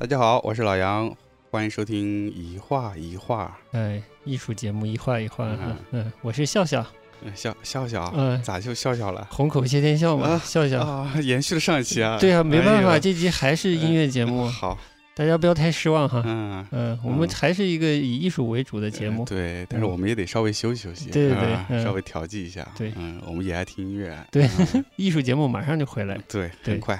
[0.00, 1.12] 大家好，我是老杨，
[1.50, 3.58] 欢迎收听一画一画。
[3.72, 6.86] 哎，艺术节目一画一画，嗯嗯嗯，我是笑笑，
[7.24, 9.26] 嗯笑笑笑，嗯咋就笑笑了？
[9.32, 10.82] 虹口谢天笑嘛，啊笑笑。
[10.82, 12.16] 啊，延续了上一期啊。
[12.22, 14.78] 对啊，没办法，这集还是音乐节目，好，
[15.16, 16.22] 大家不要太失望哈。
[16.24, 19.24] 嗯，嗯，我们还是一个以艺术为主的节目。
[19.24, 22.64] 对，但是我们也得稍微休息休息，对对稍微调剂一下。
[22.78, 24.16] 对嗯，我们也爱听音乐。
[24.30, 26.96] 对嗯 艺术节目马上就回来，对，对很快。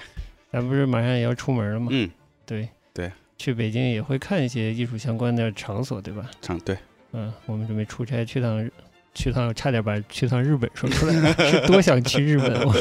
[0.50, 1.86] 咱不是马上也要出门了吗？
[1.92, 2.10] 嗯，
[2.44, 2.68] 对
[2.98, 6.28] 对，去北京也会看一些艺术相关的场所，对吧？
[6.42, 6.77] 场对，
[7.12, 8.68] 嗯，我们准备出差去趟，
[9.14, 12.72] 去趟差点把去趟日本说出来了，是多想去日本， 我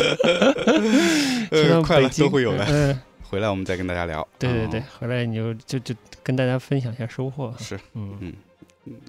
[1.52, 2.66] 去趟北京都会有的。
[2.68, 4.28] 嗯，回来我们再跟大家聊。
[4.40, 5.94] 对对对啊，，回来你就就就
[6.24, 7.54] 跟大家分享一下收获。
[7.60, 8.34] 是，嗯嗯，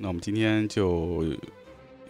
[0.00, 1.24] 那我们今天就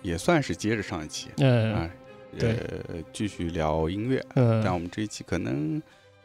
[0.02, 1.90] 也算是接着上一期嗯啊，
[2.36, 2.56] 对
[2.88, 4.18] 呃，继续聊音乐。
[4.34, 5.80] 嗯但嗯我们这一期可能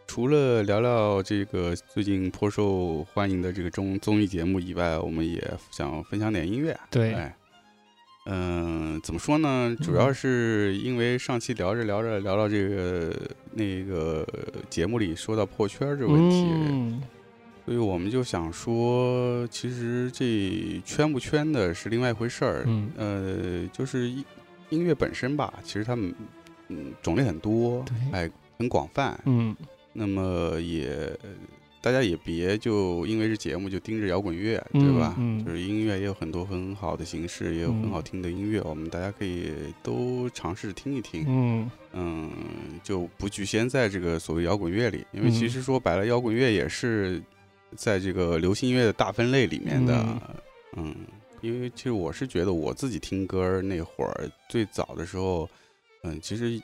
[0.08, 6.78] 除了聊聊这个最近颇受欢迎的这个综综艺节目以外，我们也想分享点音乐。
[6.92, 7.36] 对哎，
[8.26, 9.76] 嗯、怎么说呢？
[9.82, 13.14] 主要是因为上期聊着聊着聊到这个
[13.54, 14.26] 那个
[14.70, 17.02] 节目里说到破圈这个问题，嗯
[17.66, 22.64] 所以我们就想说，其实这圈不圈的是另外一回事儿。
[22.68, 24.24] 嗯呃，就是音
[24.70, 26.14] 音乐本身吧，其实它们
[26.68, 29.18] 嗯种类很多对，哎，很广泛。
[29.26, 29.56] 嗯
[29.94, 31.16] 那么也
[31.82, 35.16] 大家也别就因为是节目就盯着摇滚乐，对吧？
[35.18, 39.52] 嗯嗯就是音乐也有很多很好的形式，也有很好听的音乐，我们大家可以
[39.84, 41.26] 都尝试听一听。
[41.28, 42.32] 嗯嗯，
[42.84, 47.22] 就不局限在这个所谓摇滚乐里，因为嗯其实说白了，摇滚乐也是
[47.76, 50.06] 在这个流行音乐的大分类里面的。
[50.76, 50.96] 嗯
[51.42, 55.50] 因为其实我是觉得我自己听歌那会儿最早的时候，
[56.04, 56.58] 嗯，其实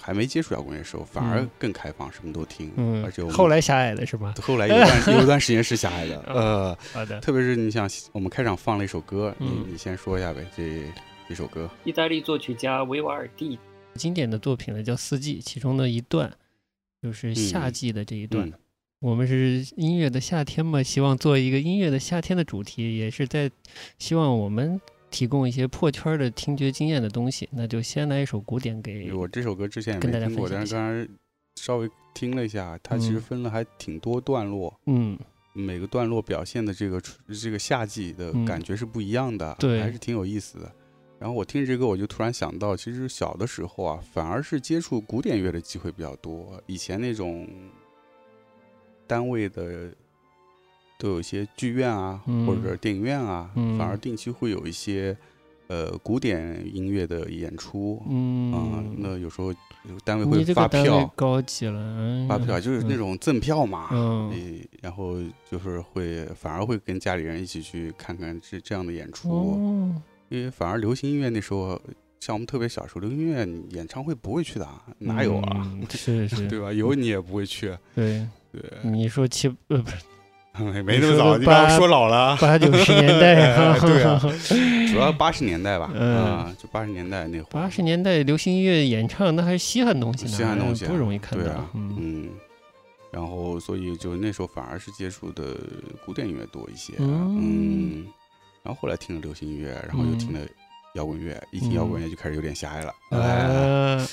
[0.00, 2.70] 还没接触摇滚乐的时候，反而嗯更开放，什么都听。
[2.76, 4.34] 嗯，而且我们后来狭隘的是吧？
[4.42, 10.82] 后来有一段 有一段时间是狭隘的， 呃，好的，特别是你想我们开场放了一首歌，嗯你你先说一下呗，这
[11.28, 11.70] 一首歌。
[11.84, 13.58] 意大利作曲家维瓦尔第
[13.94, 16.32] 经典的作品呢叫《四季》，其中的一段
[17.02, 18.48] 就是夏季的这一段。
[18.48, 18.52] 嗯
[19.00, 23.50] 我们是音乐的夏天嘛，希望做一个音乐的夏天的主题，也是在
[23.98, 24.80] 希望我们
[25.14, 27.48] 提供一些破圈的听觉经验的东西。
[27.52, 31.08] 那就先来一首古典给我这首歌之前也跟大家没听过，但是刚才
[31.54, 35.16] 稍微听了一下，它其实嗯分了还挺多段落，嗯
[35.52, 37.00] 每个段落表现的这个
[37.40, 40.72] 这个夏季的嗯感觉是不一样的，对还是挺有意思的。
[41.20, 46.60] 然后我听这歌，我就突然想到，其实小的时候啊，反而是接触古典乐的机会比较多。
[46.66, 47.48] 以前那种
[49.06, 49.94] 单位的
[50.98, 55.16] 都有一些剧院啊，嗯或者电影院啊，嗯反而定期会有一些
[55.68, 58.02] 呃古典音乐的演出。
[58.08, 59.52] 嗯嗯，那有时候
[60.04, 62.98] 单位会发票，高级了，嗯发票就是那嗯。
[62.98, 64.32] 种赠票嘛，嗯。
[64.80, 65.16] 然后
[65.50, 71.80] 就是会反而会跟家里人一起去看看这这样的演出，哦，因为反而流行音乐那时候，
[72.20, 75.62] 像我们特别小时候，流行音乐演唱会不会去的啊，哪有啊？
[75.74, 76.72] 嗯是是， 对吧？
[76.72, 79.96] 有你也不会去，对，对，你说七呃不是
[80.84, 82.16] 没那么早，你把我说老了。
[82.16, 82.38] 啊。
[82.40, 84.20] 八九十年代 哎 对啊
[84.92, 86.16] 主要八十年代吧，嗯。
[86.16, 91.94] 啊，就八十年代那会儿，八十年代流行音乐演唱那还是稀罕东西呢，稀罕东西啊不容易看到对啊，，嗯。
[91.98, 92.28] 嗯，
[93.10, 95.56] 然后所以就那时候反而是接触的
[96.06, 98.06] 古典音乐多一些，嗯嗯，
[98.62, 100.40] 然后后来听了流行音乐，然后又听了
[100.94, 104.06] 摇滚乐，一听摇滚乐就开始有点狭隘了，哎，啊，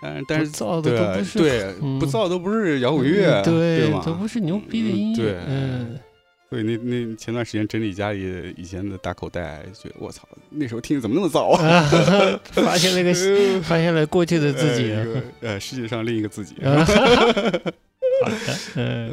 [0.00, 3.90] 但但是造的都不是对，嗯不造都不是摇滚乐，对？
[4.04, 5.98] 都不是牛逼的音乐，对嗯，
[6.48, 11.66] 所以那那前段时间整理家里以前的大口袋，觉得我操，那时候听的怎么那么早啊？
[11.68, 13.12] 啊，发现了个
[13.62, 14.92] 发现了过去的自己
[15.40, 16.94] 呃，世界上另一个自己， 啊，好
[18.28, 19.10] 的， 嗯，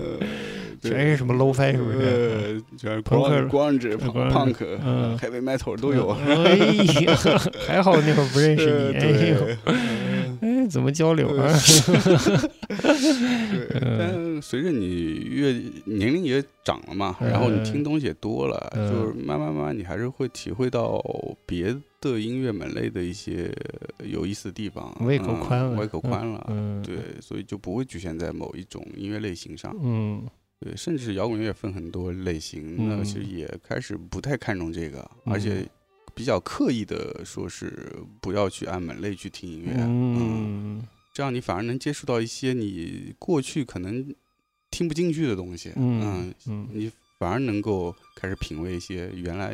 [0.81, 1.97] 全是什么 low fi 是不是？
[1.97, 6.09] 呃，全是朋克 grunge、呃 grunge，punk、嗯 heavy metal 都有。
[6.09, 7.15] 哎呀，
[7.67, 11.51] 还好那会儿不认识你，哎呦，对，嗯哎，怎么交流啊？
[12.67, 15.51] 对， 嗯但随着你越
[15.85, 21.03] 年龄也长了嘛，然后你听东西也多了，嗯就是慢慢慢慢，你还是会体会到
[21.45, 23.51] 别的音乐门类的一些
[24.03, 26.45] 有意思的地方，胃口宽了嗯胃口宽了。
[26.49, 29.75] 嗯，对，所以就不会局限在某一种音乐类型上。
[29.81, 30.21] 嗯
[30.59, 35.67] 对，甚至摇滚乐分很多类型，那嗯其实也开始不太看重这个，嗯而且
[36.15, 40.81] 比较刻意的说是不要去按门类去听音乐，嗯
[41.13, 44.13] 这样你反而能接触到一些你过去可能
[44.71, 49.53] 听不进去的东西，嗯嗯你反而能够开始品味一些原来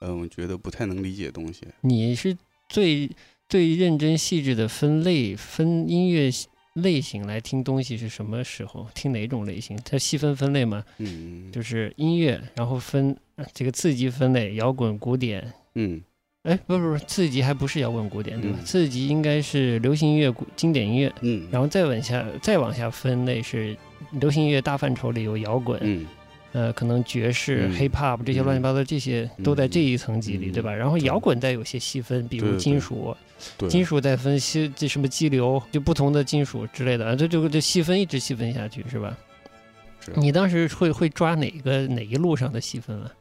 [0.00, 1.66] 嗯我觉得不太能理解的东西。
[1.80, 2.36] 你是
[2.68, 3.10] 最
[3.48, 6.30] 最认真细致的分类分音乐
[6.76, 8.86] 类型来听东西是什么时候？
[8.94, 9.78] 听哪种类型？
[9.84, 15.52] 它细分分类嘛，嗯，就是音乐，然后分呃这个次级分类，摇滚、古典。
[15.74, 16.02] 嗯
[16.44, 18.56] 哎，不不不，次级还不是摇滚古典对吧？
[18.60, 23.76] 嗯次级应该是流行音乐、古经典音乐，嗯，然后再往下再往下分类是
[24.12, 26.06] 流行音乐大范畴里有摇滚，嗯
[26.56, 30.72] 呃，可能爵士、嗯 hip hop 这些乱七八糟这些都在这一层级里，嗯对吧？
[30.72, 33.14] 然后摇滚再有些细分，比如金属，
[33.58, 39.14] 对，金属再分析这什么激流，就不同的金属之类的，啊这就这细分一直细分下去，是吧？
[40.14, 43.12] 你当时会会抓哪个哪一路上的细分啊？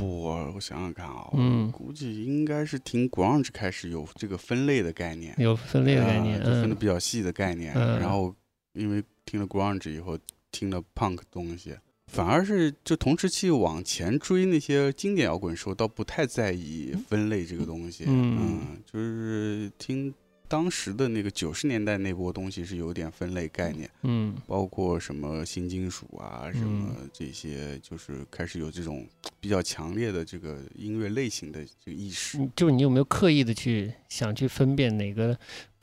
[0.00, 7.74] 我我想想看啊，嗯估计应该是听 grunge 开始有这个分类的概念，有分类的概念，分的嗯比较细的概念。
[7.74, 8.32] 嗯然后
[8.74, 10.16] 因为听了 grunge 以后，
[10.52, 11.74] 听了 punk 东西，
[12.16, 18.04] 反而是就同时期往前追那些经典摇滚时候，倒不太在意分类这个东西。
[18.06, 20.12] 嗯就是听
[20.48, 29.06] 当时的那个九十年代那波东西是有点分类概念，嗯包括什么新金属啊，什么这些，就是开始有这种
[29.40, 32.38] 比较强烈的这个音乐类型的这个意识。
[32.38, 35.36] 嗯，就是你有没有刻意的去想去分辨哪个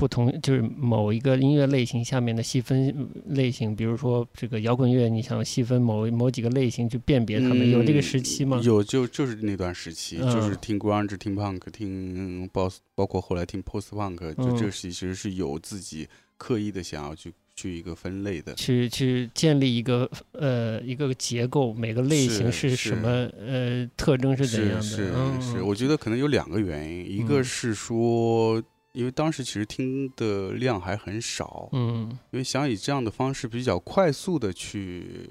[0.03, 8.59] 不同，就是某一个音乐类型下面的细分类型，比如说这个摇滚乐，你想细分某某几个类型去辨别他们，有这个时期吗？
[8.59, 18.53] 嗯有，就就是那段时期，嗯就是听 grunge、听 punk、听 boss，包括后来听 post punk，就嗯这个时期其实是有自己刻意的想要去去一个分类的。
[18.55, 23.07] 去去建立一个呃一个结构，每个类型是是什么
[23.39, 24.81] 呃特征是怎样的？
[24.81, 28.61] 是是我觉得可能有两个原因，一个嗯是说，
[28.93, 32.09] 因为当时其实听的量还很少，嗯。
[32.31, 35.29] 因为想以这样的方式比较快速的去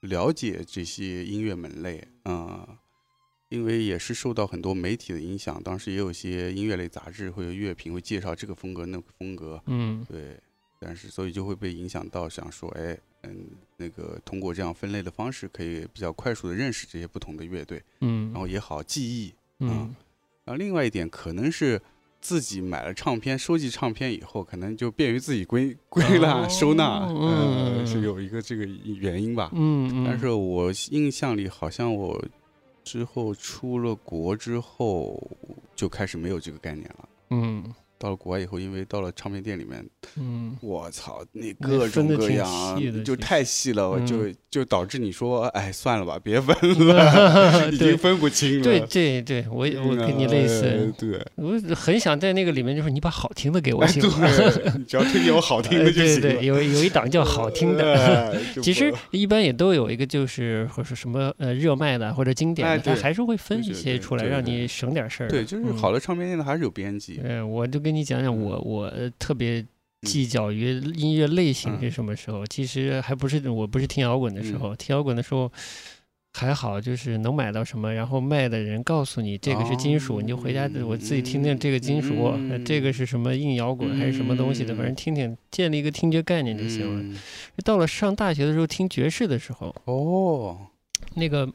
[0.00, 2.66] 了解这些音乐门类，嗯、
[3.50, 10.04] 因为也是受到很多媒体的影响，当时也有一些音乐类杂志会有乐评会介绍这个风格那个风格，嗯。
[10.08, 10.38] 对，
[10.78, 19.34] 但是所以就会被影响到，想说，哎，嗯，那个通过这样分类的方式，可以比较快速的认识这些不同的乐队，嗯，然后也好记忆。
[19.58, 19.94] 嗯。
[20.44, 21.80] 然后另外一点可能是
[22.20, 29.50] 自己买了唱片，收集唱片以后，可能就便于自己归 归纳、哦收纳，嗯呃，是有一个这个原因吧。
[29.54, 32.22] 嗯嗯，但是我印象里好像我
[32.84, 35.30] 之后出了国之后
[35.74, 37.08] 就开始没有这个概念了。
[37.30, 37.64] 嗯
[38.00, 39.86] 到了国外以后，因为到了唱片店里面，
[40.16, 42.48] 嗯我操，那那各种各样
[42.78, 46.56] 细的，就太细了，就就导致你说，哎，算了吧，别分
[46.88, 48.64] 了， 已对经分不清了。
[48.64, 54.26] 对对对，我也我跟你类哎似，对，我很想在那个里面，就是你把好听的给我哎行吗？
[54.88, 56.20] 只要推荐我好 听的哎就行了。
[56.22, 57.94] 对对，有有一档叫好听的。
[57.94, 65.28] 哎其实一般也都有一个，就是或者什么呃热卖的或者经典的，它还是会分一些出来，让你省点事儿。
[65.28, 67.20] 对，就是嗯好的唱片店的还是有编辑。
[67.22, 69.64] 嗯，我就跟你讲讲我我呃特别
[70.02, 71.80] 计较于音乐类型嗯。
[71.82, 72.46] 是什么时候。
[72.46, 75.50] 其实还不是我不是听摇滚的时候，听摇滚的时候
[76.32, 80.22] 还好，就是能买到什么，然后卖的人告诉你这个是金属，哦。
[80.22, 82.14] 你就回家我自己听听这个金属，
[82.48, 87.02] 呃这个是什么硬摇滚还是什么东西的，反正听听，建立一个听觉概念就行了。
[87.02, 87.16] 嗯。
[87.64, 90.56] 到了上大学的时候听爵士的时候，哦，
[91.14, 91.52] 那个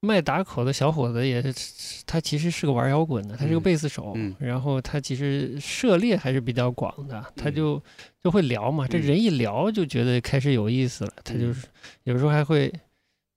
[0.00, 7.82] 卖打口的小伙子也是，他其实是个玩摇滚的，他是个嗯贝斯手，嗯然后他其实涉猎还是比较广的，他嗯就
[8.22, 11.66] 就会聊嘛，这嗯人一聊就觉得开始有意思了，他就嗯是
[12.04, 12.72] 有时候还会。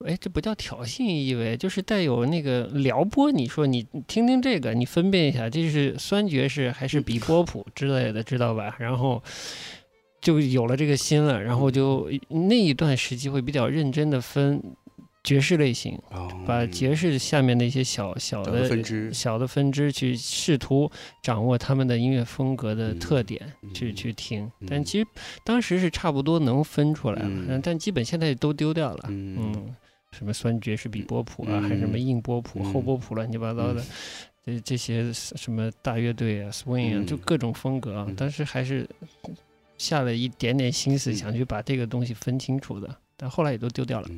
[0.04, 3.32] 哎，这不叫挑衅意味，就是带有那个撩拨。
[3.32, 8.76] 你说你你听听这个，你分辨一下，这是酸爵士还是比波普之类的，知道吧？
[8.80, 9.22] 然后
[10.20, 14.60] 就有了这个心了，然后就那一段时期会比较认真的分
[15.24, 23.40] 爵士类型，哦把爵士下面的一些小小小的的分支小的分支去试图掌握他们的音乐风格的特点，
[23.74, 24.52] 去嗯去听。
[24.62, 25.08] 嗯但其实
[25.44, 29.06] 当时是差不多能分出来了，但基本现在都丢掉了。
[29.10, 29.76] 嗯嗯，
[30.12, 33.84] 什么酸爵士比波普啊，嗯还是什么硬波普、嗯后波普，乱七八糟的。
[34.44, 38.90] 这这些什么大乐队啊、swing 啊，嗯就各种风格啊，嗯当时还是
[39.78, 44.10] 下了一点点心思，嗯想去把这个东西分清楚的，但后来也都丢掉了。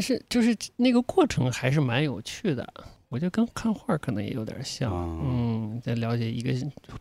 [0.00, 2.66] 嗯但是就是那个过程还是蛮有趣的，
[3.10, 6.52] 我觉得跟看画可能也有点像，啊嗯，在了解一个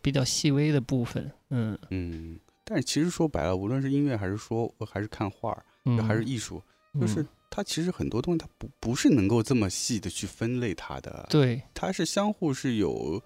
[0.02, 1.80] 比较细微的部分，嗯。
[1.92, 6.62] 嗯，但是其实说白了，无论是音乐还是说还是看画，嗯，还是艺术，
[7.00, 11.62] 就是它其实很多东西它不不是能够这么细的去分类它的，对。
[11.74, 13.24] 它是相互是有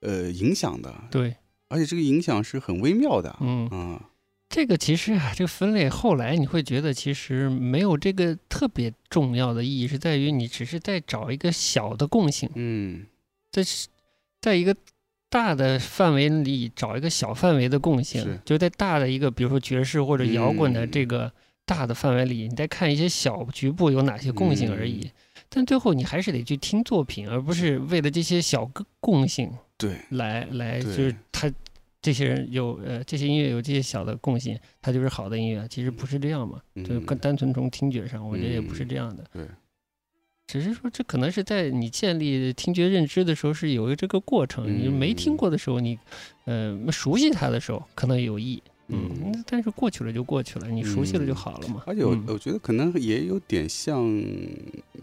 [0.00, 1.36] 呃影响的，对，
[1.68, 4.00] 而且这个影响是很微妙的，嗯，嗯
[4.54, 13.04] 这个其实啊，这个分类后来你会觉得其实没有这个特别重要的意义，是在于你只是在找一个小的共性，嗯。
[13.50, 13.88] 这是
[14.40, 14.72] 在一个
[15.28, 18.04] 大的范围里找一个小范围的共是。
[18.04, 20.90] 性，就在大的一个比如说爵士或者摇滚的嗯。
[20.92, 21.32] 这个
[21.66, 25.00] 大的范围里，你再看一些小局部有哪些共性而已。
[25.02, 25.10] 嗯。
[25.48, 31.52] 但最后你还是得去听作品，而不是为了这些小个共性对，来来，就是他
[32.04, 35.66] 这些人有呃这些音乐有这些小的共性，它就是好的音乐。
[35.70, 39.24] 其实不是这样嘛，就是更单纯从听觉上，我觉得也不是嗯这样的。
[39.32, 39.48] 对，
[40.46, 45.98] 只是说这可能是在你建立听觉认知的时候是有一个这个过程，你没听嗯过的时候，你
[46.44, 51.82] 呃熟悉它的时候可能有意，嗯，嗯但是过去了就过去了，你熟悉了就嗯好了嘛。
[51.86, 54.04] 而且我嗯我觉得可能也有点像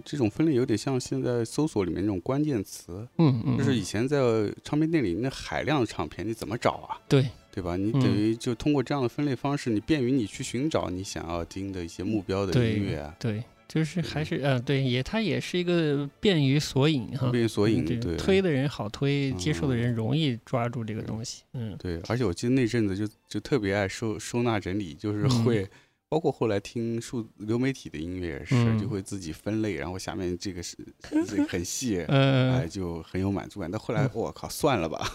[0.04, 4.20] 这种分类，有点像现在搜索里面那种关键词，嗯嗯，就是嗯以前在
[4.64, 7.00] 唱片店里那海量的唱片，你怎么找啊？
[7.08, 7.76] 对对吧？
[7.76, 22.00] 你嗯等于就通过这样的分类方式，你便于你去寻找你想要听的一些目标的音乐啊，对，就是还是呃对，也它也是一个便于索引哈，便于索引，对对推的人好推，接受的嗯人容易抓住这个东西，嗯对。
[22.08, 25.70] 而且我记得那阵子就就特别爱收收纳整理，就是嗯会。
[26.12, 30.76] 包括后来听数流媒体的音乐也是，嗯就会自己分类，然后下面这个是
[31.26, 33.72] 这个很细，哎，呃，就很有满足感。
[33.72, 35.10] 但后来嗯我靠，算了吧，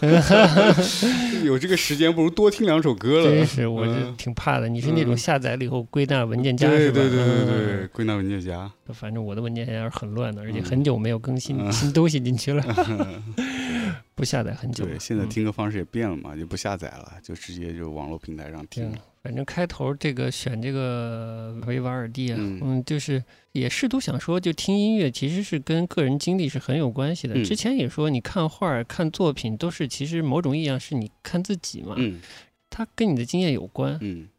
[1.45, 3.29] 有这个时间不如多听两首歌了。
[3.29, 4.67] 真是我是嗯挺怕的。
[4.67, 6.95] 你是那种嗯下载了以后归纳文件夹对是吧？
[6.95, 8.71] 对对对对对，归纳文件夹。
[8.87, 12.63] 反正我的文件夹是很乱的，而且嗯很久没有更新嗯新东西进去了，
[14.15, 14.83] 不下载很久。
[14.83, 18.99] 对，现在嗯听歌方式也变了嘛，就不下载了，就直接就网络平台上听对。
[19.27, 27.35] 反正开头这个选这个维瓦尔第啊，嗯嗯，就是也试图想说，就听音乐其实是跟个人经历是很有关系的。
[27.35, 32.21] 嗯之前也说，你看画儿、看作品都是其实某种意义上是你看自己嘛，嗯
[32.69, 34.29] 它跟你的经验有关，嗯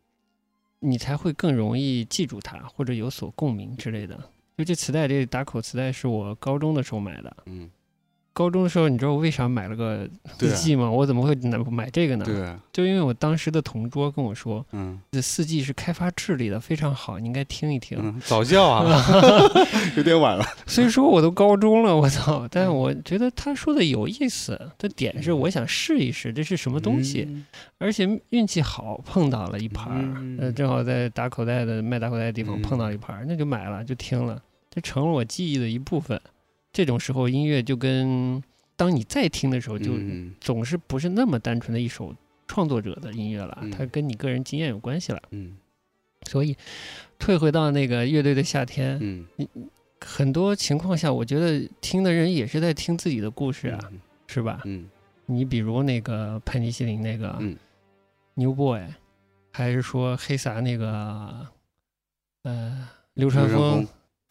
[0.78, 4.18] 你才会更容易记住它或者有所共鸣之类的。
[4.56, 7.36] 就这磁带，这打口磁带是我高中的时候买的。
[7.44, 7.70] 嗯，
[8.38, 10.88] 高中的时候，你知道我为啥买了个四季吗？
[10.88, 12.24] 我怎么会买买这个呢？
[12.24, 17.98] 对啊，就因为我当时的同桌跟我说，嗯这四季是开发智力的，非常好，你应该听一听。
[18.00, 18.84] 嗯，早教啊，
[19.98, 20.44] 有点晚了。
[20.68, 27.44] 虽说我都高中了，我操， 但我觉得他说的有意思的点是，我想试一试这是什么东西，嗯？
[27.78, 34.40] 而且运气好碰到了一盘儿，嗯呃，正好在打口袋的卖打口袋的地方嗯碰到一盘儿，那就买了，就听了，
[34.70, 36.20] 这成了我记忆的一部分。
[36.78, 38.40] 这种时候，音乐就跟
[38.76, 40.32] 当你再听的时候，就嗯。
[40.40, 42.14] 总是不是那么单纯的一首
[42.46, 43.70] 创作者的音乐了，嗯。
[43.72, 45.20] 它跟你个人经验有关系了。
[45.32, 45.56] 嗯。
[46.28, 46.56] 所以，
[47.18, 49.26] 退回到那个乐队的夏天，嗯。
[50.00, 53.80] 很多情况下，我觉得听的人也是在听自己的故事啊，
[54.28, 54.62] 是吧？
[54.64, 54.88] 嗯。
[55.26, 57.56] 你比如那个潘尼西林那个嗯。
[58.34, 58.82] New Boy，
[59.50, 61.44] 还是说黑撒那个
[62.44, 63.84] 呃流川枫，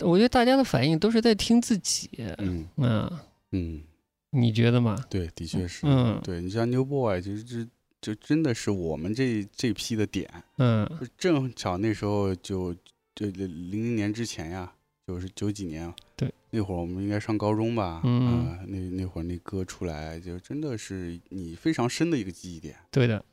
[0.03, 2.09] 我觉得大家的反应都是在听自己。
[2.37, 3.11] 嗯嗯，
[3.51, 3.83] 嗯，
[4.31, 4.95] 你觉得吗？
[5.09, 5.85] 对，的确是。
[5.85, 7.67] 嗯对你像 New Boy，就是这
[7.99, 10.87] 就真的是我们这这批的点，嗯
[11.17, 12.73] 正巧那时候就
[13.15, 14.71] 就零零年之前呀，
[15.07, 22.75] 就是九几年，对，那会儿我们应该上高中吧，嗯啊那那会儿那歌出来，就真的是你非常深的一个记忆点。
[22.91, 23.23] 对的，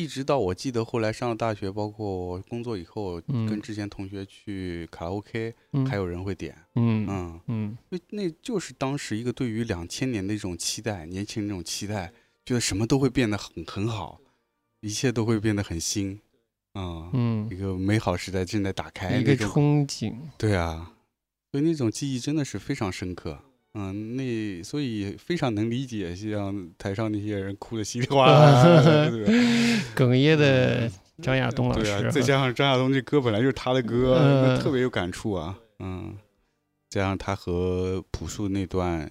[0.00, 12.12] 一直到我记得后来上了大学，包括工作以后，嗯跟之前同学去卡拉 OK，嗯，还有人会点，嗯嗯，嗯那那就是当时一个对于两千年的一种期待，年轻人那种期待，
[12.44, 14.20] 觉得什么都会变得很很好，
[14.80, 16.20] 一切都会变得很新，
[16.72, 20.14] 啊、嗯一，个美好时代正在打开，一个那种憧憬。
[20.38, 20.94] 对啊，
[21.52, 23.42] 所以那种记忆真的是非常深刻。
[23.74, 29.06] 嗯，那所以非常能理解，像台上那些人哭的稀里哗啦？
[29.94, 30.90] 哽咽的
[31.22, 35.56] 张亚东老师，对啊，再加上张亚东这歌本来就是他的歌，嗯特别有感触啊。
[35.78, 36.16] 嗯，
[36.88, 39.08] 加上他和朴树那段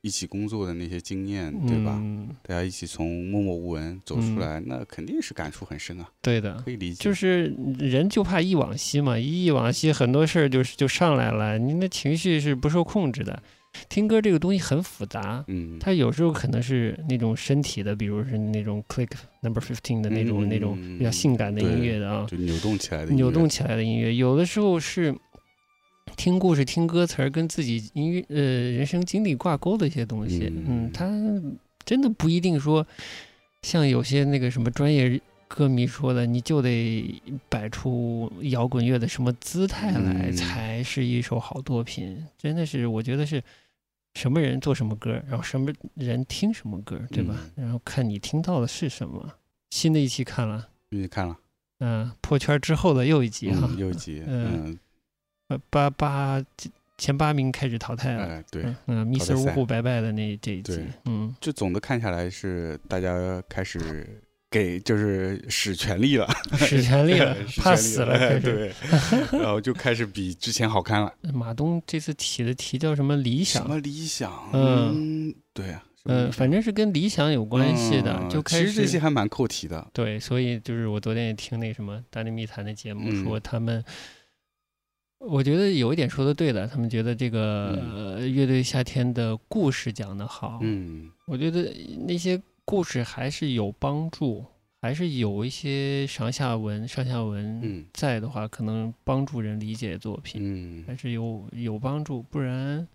[0.00, 1.96] 一起工作的那些经验，对吧？
[2.02, 7.04] 嗯，大家一起从默默无闻走出嗯来，那肯定是感触很深啊，对的，可以理解。
[7.04, 13.42] 就是人就怕忆往昔嘛，一忆往昔，很多事儿就是就上来了，你的情绪是不受控制的。
[13.88, 19.10] 听歌这个东西很复杂，嗯，它有时候可能是那种身体的，比如是那种 Click
[19.40, 25.14] Number Fifteen 的那种、嗯那种比较性感的音乐的啊，就扭动起来的音乐，扭动起来的音乐，有的时候是
[26.16, 30.52] 听故事、听歌词儿，跟自己音乐呃人生经历挂钩的一些东西。
[30.54, 31.06] 嗯嗯，它
[31.84, 32.86] 真的不一定说
[33.62, 42.24] 像有些那个什么专业歌迷说的，你就得摆出摇滚乐的什么姿态来，嗯才是一首好作品。
[42.38, 43.42] 真的是，我觉得是
[44.14, 47.36] 什么人做什么歌，然后什么人听什么歌，对吧？
[47.56, 49.28] 然后看你听到的是什么。
[49.70, 51.36] 新的一期看了，你看了，
[51.80, 54.66] 嗯、破圈之后的又一集哈，嗯，又一集， 嗯。
[54.66, 54.78] 嗯，
[55.48, 56.44] 呃八八
[56.98, 58.24] 前八名开始淘汰了。
[58.26, 59.36] 哎，对，嗯，Mr.
[59.36, 64.22] 五虎拜拜的那这一集，嗯，就总的看下来是大家开始
[64.52, 66.28] 给就是使全力了，
[66.58, 68.16] 使全力了，怕死了。
[68.38, 68.70] 对，
[69.32, 71.10] 然后就开始比之前好看了。
[71.32, 73.62] 马东这次起的题叫什么理想？
[73.62, 74.30] 什么理想？
[74.52, 79.88] 嗯嗯，对啊，嗯，想反正是跟理想有关系的，嗯就开始其实这些还蛮扣题的。
[79.94, 83.82] 对，所以就是我昨天也听那什么《大内密谈》的节目，嗯说他们，
[85.18, 91.72] 我觉得有一点说的对的，他们觉得这个、呃乐队夏天的故事讲得好，嗯我觉得
[92.06, 94.44] 那些故事还是有帮助，
[94.80, 97.86] 还是有一些上下文上下文嗯。
[97.92, 100.40] 在的话，可能帮助人理解作品。
[100.42, 100.84] 嗯。
[100.86, 102.86] 还是有有帮助，不然，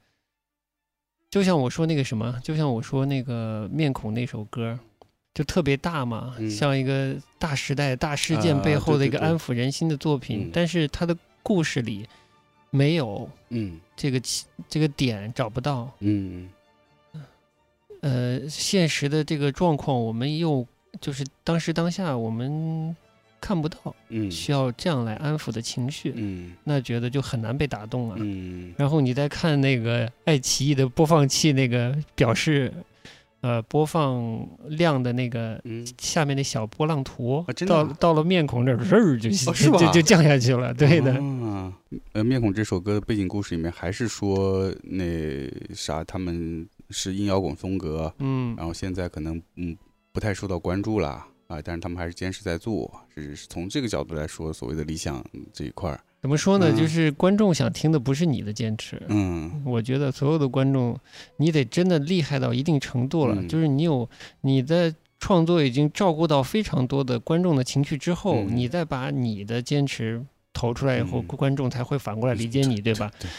[1.29, 4.79] 就像我说那个什么，就像我说那个面孔那首歌，
[5.33, 6.49] 就特别大嘛，嗯。
[6.51, 10.51] 像一个大时代、大事件啊背后的一个安抚人心的作品，嗯。
[10.53, 12.07] 但是它的故事里
[12.69, 13.79] 没有嗯。
[13.95, 16.49] 这个起这个点找不到，嗯
[18.07, 20.65] 呃，现实的这个状况，我们又
[21.01, 22.95] 就是当时当下我们
[23.41, 28.15] 看不到，嗯需要这样来安抚的情绪，嗯那觉得就很难被打动啊。
[28.17, 32.71] 嗯然后你再看那个爱奇艺的播放器那个表示，
[33.41, 40.73] 呃，播放量的那个嗯下面那小波浪图，到到了面孔这儿，儿就、就就降下去了。
[40.73, 41.13] 对的，
[41.45, 41.73] 啊，
[42.13, 45.05] 呃，面孔这首歌的背景故事里面还是说那
[45.75, 49.77] 啥，他们是硬摇滚风格，嗯然后现在可能嗯
[50.11, 55.23] 不太受到关注了啊，但是他们还是坚持在做，是是从这个角度来说，所谓的理想
[55.53, 56.71] 这一块儿，怎么说呢？
[56.71, 59.01] 嗯就是观众想听的不是你的坚持。
[59.07, 60.97] 嗯我觉得所有的观众，
[61.37, 64.09] 你得真的厉害到一定程度了，嗯就是你有
[64.41, 73.11] 你的创作已经照顾到非常多的观众的情绪之后，嗯你再把你的坚持投出来以后，嗯观众才会反过来理解你，对吧？
[73.19, 73.29] 对，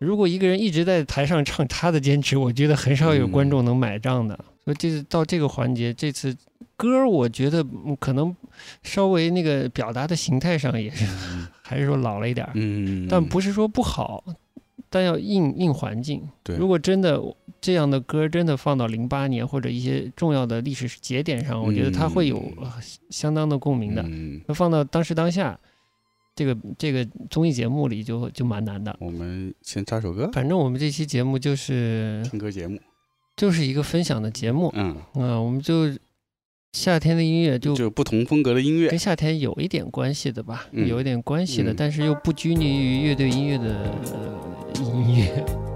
[0.00, 4.34] 如果一个人一直在台上唱他的坚持，我觉得很少有观众能买账的。
[4.64, 6.34] 所以这次到这个环节，这次
[6.76, 8.34] 歌儿我觉得嗯可能
[8.82, 11.04] 稍微那个表达的形态上也是，
[11.62, 14.24] 还是说老了一点儿，嗯，但不是说不好，
[14.88, 16.22] 但要应应环境。
[16.42, 17.20] 对如果真的
[17.60, 22.42] 这样的歌真的放到零八年或者一些重要的历史节点上，我觉得它会有
[23.10, 24.02] 相当的共鸣的。
[24.02, 25.58] 嗯，那放到当时当下，
[26.40, 28.96] 这个这个综艺节目里就就蛮难的。
[28.98, 32.80] 我们先插首歌，反正我们这期节目就是听歌节目，
[33.36, 35.94] 就是一个分享的节目，嗯，啊、我们就
[36.72, 38.88] 夏天的音乐就就不同风格的音乐。
[38.88, 40.88] 跟，夏天有一点关系的吧，嗯。
[40.88, 41.76] 有一点关系的，嗯。
[41.76, 45.69] 但是又不拘泥于乐队音乐的、呃、音乐。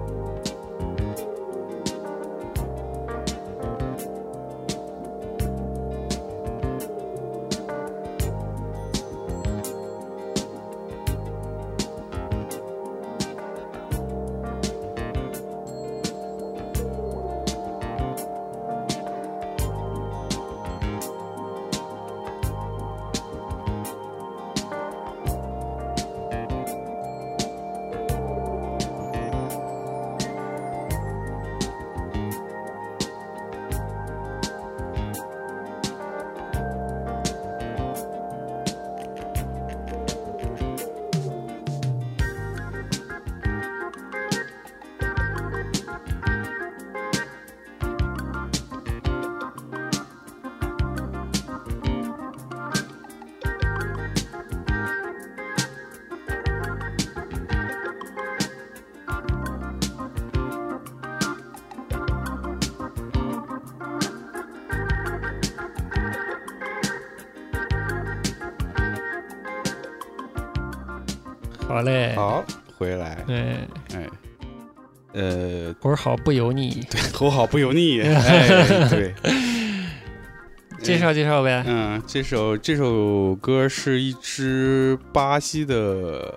[75.94, 79.14] 好不油腻，对，头好不油腻， 哎，对，
[80.82, 81.64] 介绍介绍呗。
[81.66, 86.36] 嗯，这首这首歌是一支巴西的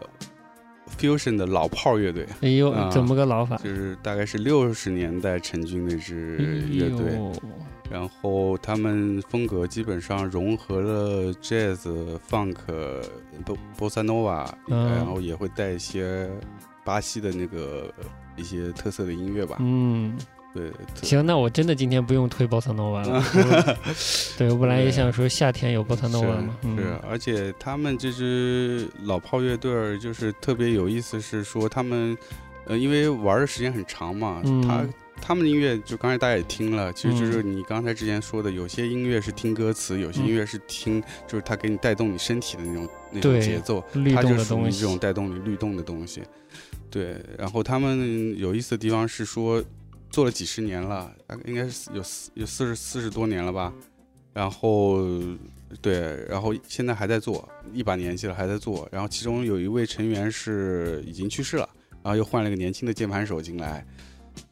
[0.99, 3.57] fusion 的老炮乐队，哎呦，啊怎么个老法？
[3.57, 7.31] 就是大概是六十年代成军那支乐队，哎
[7.89, 11.87] 然后他们风格基本上融合了 jazz、
[12.29, 12.53] funk、
[13.45, 14.91] 波波萨诺瓦，嗯。
[14.91, 16.29] 然后也会带一些
[16.83, 17.89] 巴西的那个
[18.37, 19.57] 一些特色的音乐吧。
[19.59, 20.17] 嗯，
[20.53, 23.77] 对，特行，那我真的今天不用推 bossa nova 了。
[24.37, 32.17] 对我本来也想说夏天有 bossa nova 嘛，是，嗯，而且他们这支老炮乐队儿就是特别有意思，是说他们，
[32.65, 34.61] 呃，因为玩的时间很长嘛，嗯。
[34.61, 34.85] 他
[35.19, 46.21] 他们的音乐就刚才大家也听了，其实就是你刚才之前说的，有些音乐是听歌词，有些音乐是听，就是它给你带动你身体的那种那种节奏，它就属于这种带动你律动的东西。
[46.89, 49.63] 对，然后他们有意思的地方是说，
[50.09, 53.73] 做了几十年了，大概应该是有四有四十四十多年了吧。
[54.33, 54.99] 然后
[55.81, 58.87] 对，然后现在还在做，一把年纪了还在做。
[58.91, 61.67] 然后其中有一位成员是已经去世了，
[62.03, 63.85] 然后又换了一个年轻的键盘手进来。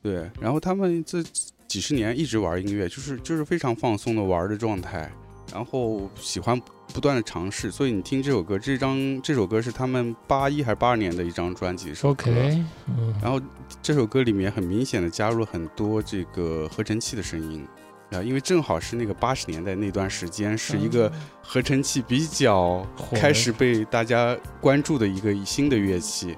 [0.02, 1.24] 对，然后他们这
[1.67, 5.12] 几十年一直玩音乐，就是就是非常放松的玩的状态，
[5.51, 6.60] 然后喜欢
[6.93, 7.71] 不断的尝试。
[7.71, 12.31] 所以你听这首歌，这张这首歌是他们八一还是八二年的一张专辑首歌。
[12.31, 13.41] OK，嗯，然后
[13.81, 17.65] 这首歌里面很明显的加入了很多这个合成器的声音。
[18.12, 26.38] 啊，因为正好是那个八十年代那段时间，是一个合成器比较开始被大家关注的一个新的乐器，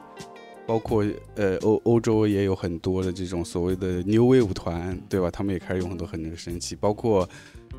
[0.66, 5.30] 包括呃欧欧洲也有很多的这种所谓的 New Wave 团，对吧？
[5.30, 7.28] 他们也开始用很多合成器，包括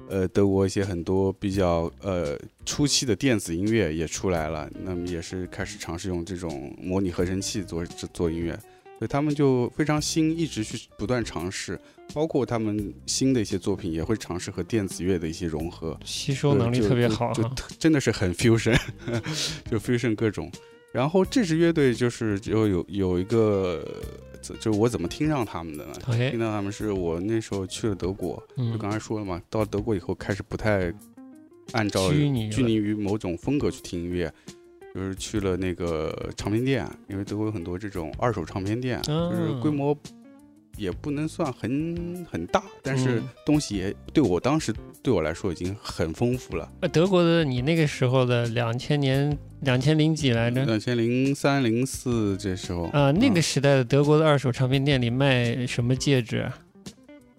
[0.09, 8.59] 呃德国一些很多比较呃初期的电子音乐也出来了，那么也是开始尝试用这种模拟合成器做做音乐。
[8.99, 11.81] 所以他们就非常新，一直去不断尝试，
[12.13, 15.97] 包括他们新的一些作品也会尝试和电子乐的一些融合。
[16.05, 17.35] 吸收能力特别好哈。
[17.35, 18.77] 就特真的是很 fusion，
[19.71, 20.51] 就 fusion 各种。
[20.91, 23.87] 然后这支乐队就是就有有一个，
[24.43, 25.93] 就是我怎么听上他们的呢？
[26.07, 30.93] 哎听，到他们是我那时候去了德国，就嗯，刚才说了嘛，到德国以后开始不太
[31.73, 34.33] 按照拘泥于某种风格去听音乐，
[34.95, 39.99] 就是去了那个唱片店，因为德国有很多这种二手唱片店，就是规嗯模
[40.79, 43.29] 也不能算很很大，但是嗯。
[43.45, 46.71] 东西也对我当时对我来说已经很丰富了。
[46.81, 50.65] 呃德国的你那个时候的两千年两千零几来着？
[50.65, 52.85] 两千零三零四这时候。
[52.93, 53.43] 啊，那个嗯。
[53.43, 56.59] 时代的德国的二手唱片店里卖什么戒指啊？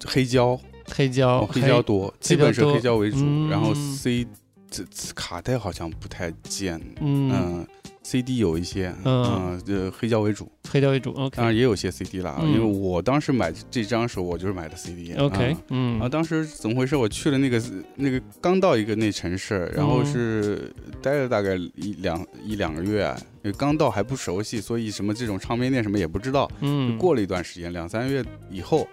[0.06, 3.94] 黑胶，黑胶，哦黑胶多，基本是黑胶为主，然后嗯。
[3.96, 4.26] C
[4.70, 7.66] 这这卡带好像不太见，嗯，嗯
[8.10, 15.14] ，CD 有一些，嗯嗯，呃，黑胶为主，黑胶为主当，OK 当然也有些 CD 啦，嗯因为我当时买这张时候，我就是买的 CD。
[15.14, 16.96] OK，嗯啊，嗯当时怎么回事？
[16.96, 17.62] 我去了那个
[17.94, 23.14] 那个刚到一个那城市，然后嗯是待了大概一两一两个月，
[23.56, 26.50] 刚到还不熟悉，所以什么这种唱片店什么也不知道。
[26.60, 28.86] 嗯，过了一段时间，两三个月以后，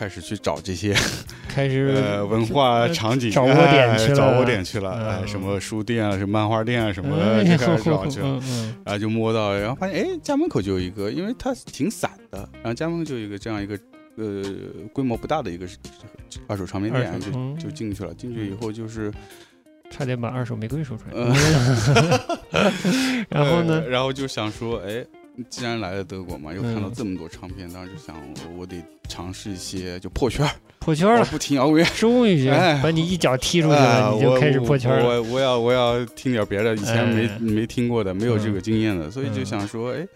[0.00, 0.96] 开始去找这些
[1.46, 8.40] 开始呃文化呃场景，找窝点去了哎找窝点去了，嗯哎，什么书店啊，什么漫画店啊，什么哎的就开始找去了。
[8.82, 13.78] 然后就摸到，然后发现哎，家门口就有一个，因为它挺散的，然后家门口就有一个这样一个
[14.16, 14.42] 呃
[14.94, 15.66] 规模不大的一个
[16.46, 18.14] 二手唱片店，就就进去了。
[18.14, 19.12] 进去以后就是，
[19.90, 21.12] 差点把二手玫瑰说出来。
[21.14, 21.34] 呃
[23.28, 23.88] 然后呢呃？
[23.90, 25.04] 然后就想说，哎，
[25.48, 28.76] 既然来了德国嘛，又看到嗯这么多唱片，当时就想我我得
[29.08, 31.90] 尝试一些就破圈儿，破圈了，我不听摇滚乐。
[31.96, 32.80] 终于哎。
[32.82, 33.76] 把你一脚踢出去
[34.14, 35.04] 你就开始破圈了。
[35.04, 37.38] 我我要我要听点别的，以前没、哎。
[37.38, 39.46] 没听过的，没有这个经验的，所以就嗯。
[39.46, 40.06] 想说，哎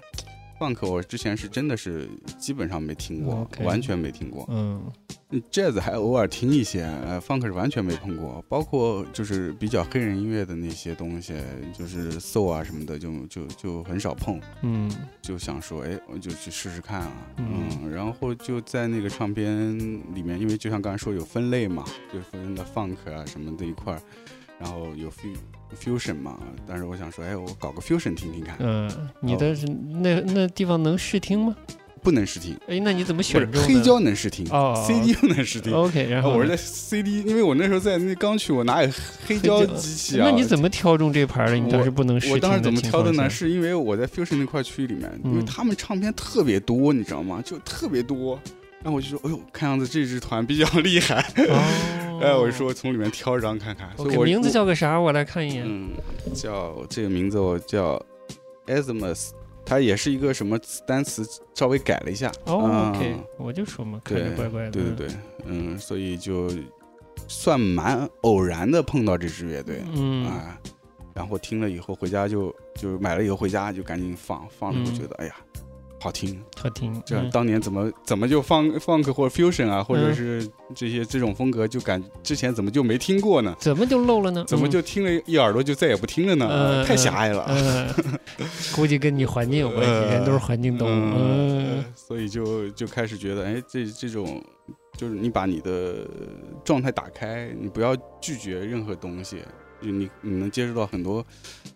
[0.73, 4.47] ，funk 我之前是真的是基本上没听过完全没听过。
[4.49, 4.83] 嗯
[5.31, 11.35] 嗯 jazz 还偶尔听一些，呃，funk 是完全没碰过，包括就是比较黑人音乐的那些东西，
[11.77, 14.41] 就是 soul 啊什么的，就就就很少碰。
[14.63, 14.89] 嗯
[15.21, 19.77] 就想说，哎，我就去试试看啊，嗯嗯，然后就在那个唱片
[20.15, 24.01] 里面，因为就像刚才说有分类嘛，就分的 funk 啊什么的一块儿，
[24.65, 25.37] 然后有 fu
[25.79, 29.55] fusion 嘛，但是我想说，哎，我搞个 fusion 听听看，嗯，你的
[30.01, 31.55] 那那地方能试听吗？
[32.03, 33.63] 不能试听，哎，那你怎么选中？
[33.63, 35.73] 黑胶能试听、哦 c d 又能试听。
[35.73, 38.91] OK，然后我是在 CD，因为我那时候在那刚去，我哪有
[39.27, 40.27] 黑胶机器啊？
[40.31, 41.57] 那你怎么挑中这盘的？
[41.57, 43.29] 你当时不能试听我当时怎么挑的呢？
[43.29, 47.43] 是因为我在 Fusion 那块区域里面，因为嗯他们唱片特别多，你知道吗？
[47.45, 48.41] 就特别多。
[48.85, 51.21] 然后我就说，哎呦，看样子这支团比较厉害。
[51.49, 53.91] 哦， 哎，我就说从里面挑一张看看。
[53.97, 55.01] 所以 OK，我名字叫个啥？
[55.01, 55.65] 我来看一眼。
[55.67, 55.91] 嗯，
[56.35, 58.01] 叫这个名字我叫
[58.67, 59.31] Asmus，
[59.65, 62.31] 它也是一个什么单词稍微改了一下。
[62.45, 64.71] 哦嗯，OK，我就说嘛，看对着怪怪的。
[64.71, 65.17] 对对对，
[65.47, 66.51] 嗯，所以就
[67.27, 69.83] 算蛮偶然的碰到这支乐队。
[69.95, 70.61] 嗯，啊，
[71.15, 75.35] 然后听了以后回家就就买了以后回家就赶紧放，放了以后嗯觉得、哎呀，
[76.05, 77.03] 好听，好听。
[77.07, 83.57] 这当年怎么怎么就放 funk 或者 fusion 啊，或者嗯是这些这种风格，就感之前怎么就没听过呢？
[83.59, 84.45] 怎么就漏了呢？
[84.47, 86.47] 怎么就听了一耳朵就再也不听了呢？
[86.51, 87.49] 嗯太狭隘了。
[88.77, 91.83] 估计跟你环境有关人都是环境动物。
[91.95, 94.45] 所以就就开始觉得，哎，这这种
[94.99, 96.07] 就是你把你的
[96.63, 99.43] 状态打开，你不要拒绝任何东西，就
[99.91, 101.25] 你你能接触到很多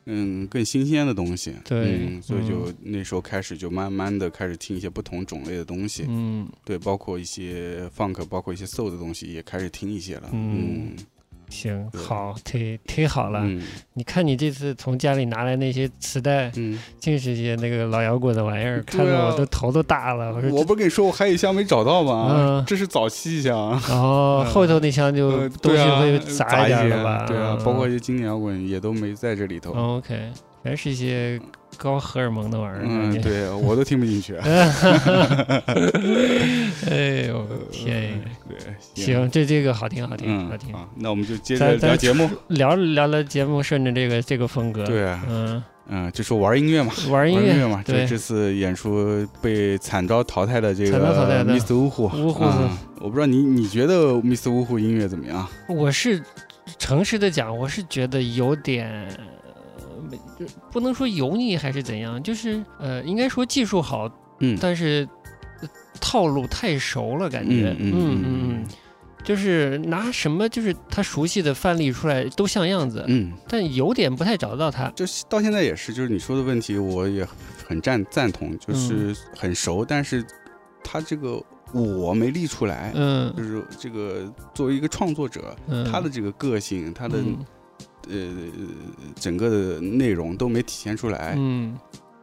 [0.07, 1.55] 嗯更新鲜的东西。
[1.65, 10.31] 对嗯，所以就那时候开始就慢慢的开始听一些不同种类的东西，嗯，对，包括一些 funk，包括一些 soul 的东西也开始听一些了。
[10.33, 10.97] 嗯嗯，
[11.49, 13.41] 行，好，忒忒好了。
[13.45, 13.63] 嗯
[13.95, 20.33] 你看你这次从家里拿来那些磁带，嗯，尽是些那个老摇滚的玩意儿，看得我都头都大了。
[20.33, 22.29] 我说我不是跟你说我还有一箱没找到吗？
[22.31, 23.71] 嗯这是早期一箱。
[23.89, 27.25] 然后后头那箱就呃东西会杂一点了吧？
[27.27, 29.73] 对啊，嗯包括一些经典摇滚也都没在这里头。
[29.73, 30.17] 哦 OK，
[30.65, 31.41] 全是一些
[31.77, 32.83] 高荷尔蒙的玩意儿。
[32.85, 34.35] 嗯，对我都听不进去。
[36.91, 38.19] 哎呦天呀！
[38.49, 38.59] 对，
[38.95, 40.75] 行，这这个好听好听嗯好听。
[40.75, 42.29] 啊，那我们就接着聊节目。
[42.49, 47.83] 聊聊聊节目，顺着这个这个风格。，对啊，嗯，嗯，就说玩音乐嘛，玩音乐嘛。
[47.85, 51.77] 对这这次演出被惨遭淘汰的这个的 Mr.
[51.77, 55.47] 呜呼，呜呼啊，我不知道你你觉得 Miss 呜呼音乐怎么样？
[55.69, 56.23] 我是
[56.79, 59.07] 诚实的讲，我是觉得有点。
[60.71, 64.57] 不能说油腻还是怎样，就是呃，应该说技术好，嗯。
[64.61, 65.09] 但是
[65.61, 65.69] 呃
[66.01, 68.67] 套路太熟了，感觉，嗯嗯嗯，
[69.25, 74.89] 就是拿什么就是他熟悉的范例出来都像样子，嗯，但有点不太找得到他。
[74.91, 77.27] 就是到现在也是，就是你说的问题，我也
[77.67, 78.59] 很赞赞同，嗯。
[78.59, 80.25] 就是很熟，但是
[80.83, 81.43] 他这个
[81.73, 83.35] 我没立出来，嗯。
[83.37, 87.37] 就是这个作为一个创作者，嗯，他的这个个性，他的嗯
[88.09, 88.29] 呃
[89.17, 91.35] 整个的内容都没体现出来。
[91.37, 91.77] 嗯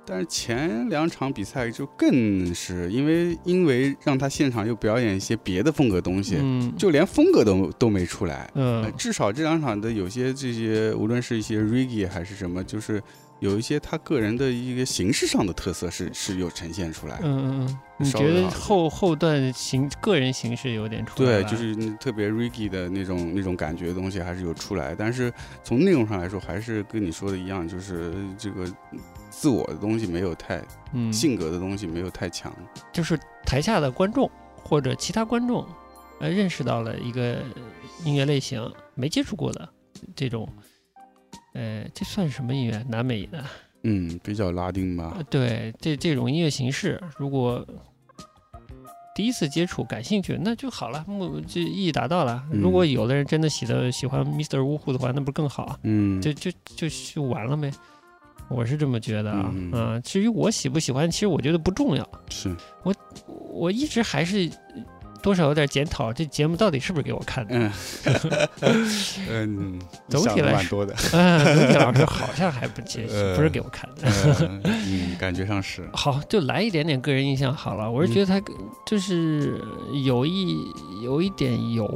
[0.08, 8.48] 但是前两场比赛就更是因为因为让他现场又表演一些别的风格东西，嗯，就连风格都都没出来。
[8.54, 13.02] 呃嗯至少这两场的有些这些，无论是一些 reggae 还是什么，就是
[13.39, 17.19] 有一些他个人的一个形式上的特色是是有呈现出来。
[17.21, 25.32] 嗯嗯嗯，你觉得后后段形个人形式有点出来对，就是特别 reggae 的那种那种感觉的东西还是有出来，但是
[25.63, 28.65] 从内容上来说，还是跟你说的一样，就是这个
[29.30, 32.54] 自我的东西没有太嗯性格的东西没有太强。
[32.91, 35.65] 就是台下的观众或者其他观众，
[36.19, 37.43] 呃，认识到了一个
[38.04, 39.69] 音乐类型没接触过的
[40.15, 40.48] 这种，
[41.56, 42.86] 呃，这算什么音乐？
[42.89, 43.44] 南美的，
[43.84, 45.24] 嗯，比较拉丁吧呃。
[45.24, 47.65] 对，这这种音乐形式，如果
[49.15, 52.44] 第一次接触感兴趣，那就好了，目这意义达到了。
[52.52, 54.60] 嗯如果有的人真的喜的喜欢 Mr.
[54.60, 55.80] Wu Hu 的话，那不是更好啊？
[55.84, 57.72] 嗯，就就就就完了呗。
[58.50, 62.08] 我是这么觉得啊，嗯啊，至于我喜不喜欢，其实我觉得不重要。
[62.30, 62.94] 是我，
[63.54, 64.48] 我一直还是
[65.26, 67.56] 多少有点检讨这节目到底是不是给我看的。
[67.58, 67.72] 嗯
[69.28, 70.86] 嗯，总体来说。
[71.14, 72.80] 嗯，总体来说好像还不
[73.36, 74.08] 不是给我看的。
[74.38, 75.90] 嗯嗯，感觉上是。
[75.98, 77.90] 好，就来一点点个人印象好了。
[77.90, 78.40] 我是觉得他
[78.86, 79.60] 就是
[80.06, 80.56] 有一
[81.04, 81.88] 有一点油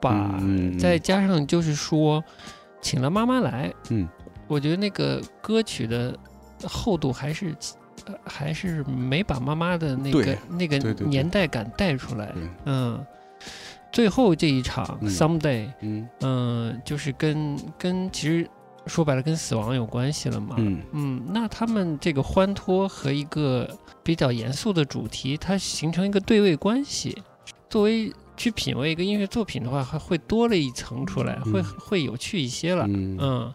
[0.00, 2.20] 吧，嗯再加上就是说，
[2.80, 4.08] 请了妈妈来，嗯，
[4.48, 6.18] 我觉得那个歌曲的
[6.64, 7.54] 厚度还是。
[8.06, 13.06] 呃还是没把妈妈的那个那个年代感带出来，对，嗯，
[13.92, 15.10] 最后这一场、嗯。
[15.10, 16.08] Someday，嗯。
[16.20, 18.48] 嗯，就是跟跟其实
[18.86, 20.56] 说白了跟死亡有关系了嘛。
[20.58, 20.80] 嗯。
[20.92, 23.68] 嗯那他们这个欢脱和一个
[24.02, 27.16] 比较严肃的主题，它形成一个对位关系。
[27.68, 31.64] 作为去品味一个音乐作品的话，还会多了一层出来，会嗯。
[31.78, 32.86] 会有趣一些了。
[32.88, 33.16] 嗯。
[33.20, 33.54] 嗯，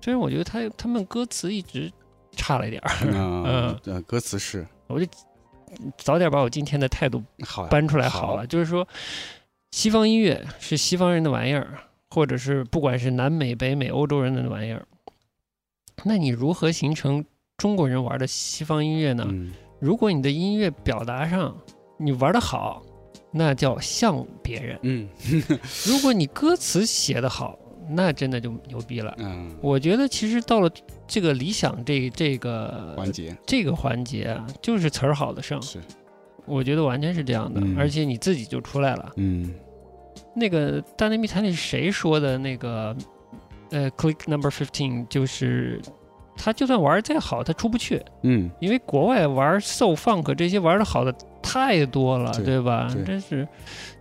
[0.00, 1.92] 虽然我觉得他他们歌词一直
[2.36, 4.66] 差了一点儿，啊， 呃，歌词是。
[4.86, 5.06] 我就
[5.98, 7.20] 早点把我今天的态度
[7.68, 8.46] 搬出来好了。
[8.46, 8.86] 就是说，
[9.72, 11.76] 西方音乐是西方人的玩意儿，
[12.10, 14.86] 或者是不管是南美、北美、欧洲人的玩意儿，
[16.04, 17.24] 那你如何形成
[17.56, 19.26] 中国人玩的西方音乐呢？
[19.28, 19.52] 嗯。
[19.80, 21.54] 如果你的音乐表达上
[21.98, 22.82] 你玩的好，
[23.32, 25.08] 那叫像别人；嗯。
[25.84, 27.58] 如果你歌词写得好，
[27.90, 29.14] 那真的就牛逼了。
[29.18, 30.70] 嗯，我觉得其实到了
[31.06, 35.60] 这个理想这这个环节这个环节啊，就是词儿好的胜。
[35.62, 35.78] 是
[36.44, 39.12] 我觉得完全是这样的，嗯而且你自己就出来了。
[39.16, 39.52] 嗯
[40.34, 42.36] 那个《大内密谈》里是谁说的？
[42.38, 42.94] 那个
[43.70, 45.80] 呃，Click Number Fifteen 就是
[46.36, 52.88] 他就算玩儿再好，他出不去，嗯因为国外玩 soul funk 这些玩的好的太多了，对对吧？
[52.92, 53.48] 对真是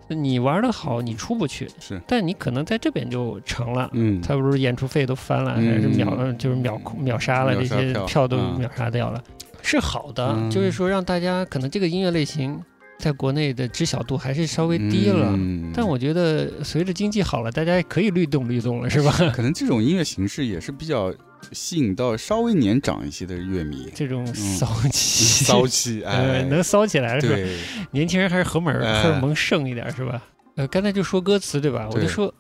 [0.08, 3.90] 你玩的好，你出不去，是但你可能在这边就成了。
[3.94, 9.24] 嗯他不是演出费都翻了，嗯还是秒就是秒秒杀了杀这些票票都嗯秒杀掉了。
[9.62, 12.62] 是好的，嗯就是说让大家可能这个音乐类型
[13.00, 15.32] 在国内的知晓度还是稍微低了。
[15.34, 19.12] 嗯但我觉得随着经济好了，大家可以律动律动了，是吧？
[19.34, 21.12] 可能这种音乐形式也是比较
[21.52, 27.36] 吸引到稍微年长一些的乐迷，这种嗯骚气，骚气，呃， 哎，能骚起来是吧？
[27.36, 27.58] 对，
[27.92, 30.22] 年轻人还是荷尔哎荷尔蒙盛一点是吧？
[30.56, 31.88] 呃，刚才就说歌词对吧？
[31.92, 32.34] 我就说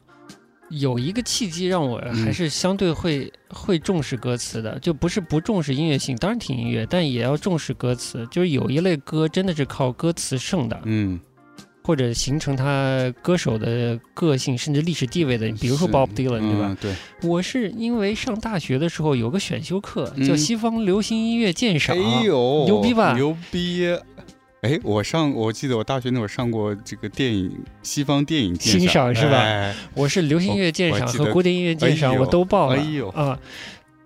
[0.69, 8.27] 有一个契机让我嗯还是相对会、会重视歌词的，就不是不重视音乐性，当然听音乐，但也要重视歌词。
[8.31, 11.19] 就是有一类歌真的是靠歌词胜的，嗯，
[11.85, 16.67] 或者形成他歌手的个性甚至历史地位的，比如说 Bob Dylan 对吧？
[16.69, 16.77] 嗯？
[16.81, 23.95] 对，我是因为上大学的时候有个选修课叫嗯西方流行音乐鉴赏，哎呦，牛逼吧牛逼！
[24.61, 27.51] 哎，我上，我记得我大学那会儿上过这个电影，
[27.83, 33.37] 西方电影鉴欣赏是吧哎我是流行音乐鉴赏和古典音乐鉴赏我都报了，哎呦啊！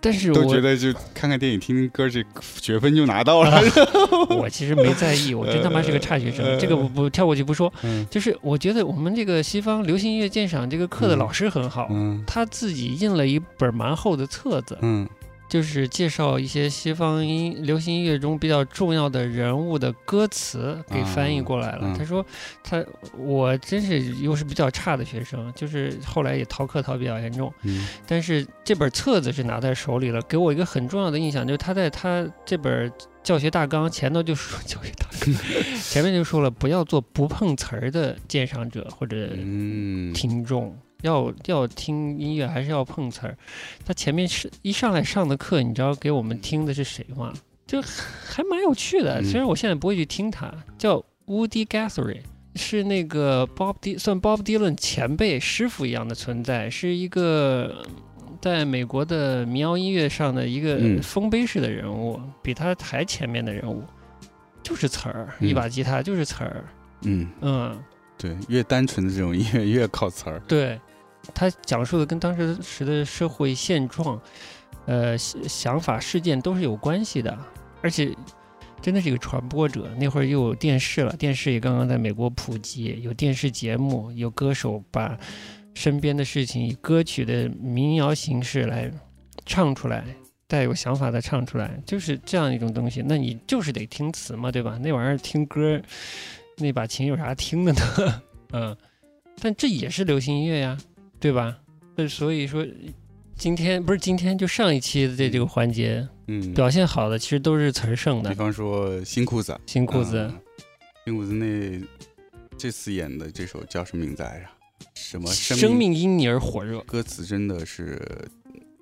[0.01, 2.23] 但是我都觉得就看看电影、听听歌，这
[2.61, 3.51] 学分就拿到了。
[3.51, 3.61] 啊
[4.29, 7.71] 我其实没在意，我真他妈是个差学生，呃这个我不跳过去不说。
[7.83, 15.07] 嗯就是我觉得我们这个西方流行音乐鉴赏这个课的老师很好，嗯他自己印了一本蛮厚的册子，嗯
[15.49, 21.81] 就是介绍一些西方音流行音乐中比较重要的人物的歌词，给翻译过来了。
[21.83, 22.25] 嗯他说
[22.63, 22.85] 他
[23.17, 27.51] 我真是又是比较差的学生，就是后来也逃课逃比较严重。
[27.63, 32.91] 嗯但是这本册子是拿在手里了，给我一个很重要的印象，就是他在他这本
[33.23, 35.33] 教学大纲前头就说 教学大纲
[35.81, 43.37] 前面就说了，不要做不碰瓷儿的鉴赏者或者嗯，听众，要要听音乐还是要碰瓷儿。
[43.85, 47.33] 他前面是一上来上的课，你知道给我们听的是谁吗？
[47.67, 52.21] 就还蛮有趣的，嗯虽然我现在不会去听他，叫 Woody Guthrie。
[52.55, 57.85] 是那个 Bob D 算 Bob Dylan 前辈师傅一样的存在，是一个
[58.41, 63.83] 在美国的民谣音乐上的一个嗯丰碑式的人物，比他还前面的人物，
[64.63, 66.65] 就是词儿，嗯一把吉他就是词儿，
[67.03, 67.79] 嗯，嗯，
[68.17, 70.41] 对，越单纯的这种音乐越靠词儿。
[70.47, 70.77] 对，
[71.33, 74.19] 他讲述的跟当时时的社会现状、
[74.85, 77.37] 呃想想法、事件都是有关系的，
[77.81, 78.15] 而且
[78.81, 79.89] 真的是一个传播者。
[79.99, 85.17] 那会儿又有电视了，电视也刚刚在美国普及，有电视节目，有歌手把
[85.73, 88.91] 身边的事情以歌曲的民谣形式来
[89.45, 90.03] 唱出来。
[90.47, 93.03] 带有想法的唱出来，就是这样一种东西。
[93.05, 94.79] 那你就是得听词嘛，对吧？
[94.81, 95.79] 那玩意儿听歌，
[96.57, 97.79] 那把琴有啥听的呢？
[98.53, 98.75] 嗯，
[99.39, 100.75] 但这也是流行音乐呀，
[101.19, 101.57] 对吧？
[101.95, 102.65] 那所以说，
[103.35, 108.35] 今天不是今天，就上一期的这这个环节嗯，表现好的，其实都是词儿剩的比。
[108.35, 110.39] 方说新裤子，新裤子，啊
[111.05, 111.81] 新裤子那
[112.57, 114.45] 这次演的这首叫什么名字来着？
[114.95, 116.79] 什么生命因你而火热。
[116.81, 117.99] 歌词真的是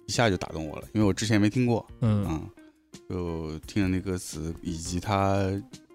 [0.05, 2.49] 一下就打动我了，因为我之前没听过，嗯嗯，
[3.09, 5.49] 就听了那歌词，以及他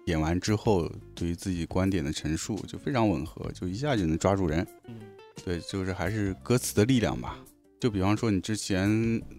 [0.07, 4.65] 演完之后对于自己观点的陈述，就非常吻合，就一下就能抓住人。
[4.87, 4.95] 嗯
[5.43, 7.37] 对，就是还是歌词的力量吧。
[7.79, 8.89] 就比方说，你之前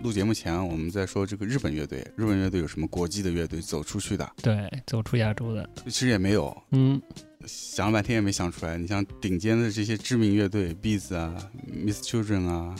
[0.02, 4.33] 录节目前，我们在说这个日本乐队，日本乐队有什么国际的乐队走出去的？
[4.42, 5.66] 对，走出亚洲的。
[5.85, 7.00] 其实也没有，嗯
[7.46, 8.76] 想了半天也没想出来。
[8.76, 11.35] 你像顶尖的这些知名乐队，Beats 啊
[11.72, 12.76] ，Miss Children 啊，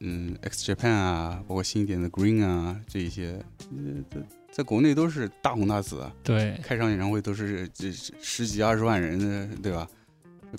[0.00, 4.20] 嗯，X Japan 啊，包括新一点的 Green 啊，这一些，呃，在
[4.52, 9.88] 在国内都是大红大紫啊，对开场演唱会都是这十几二十万人的，对吧？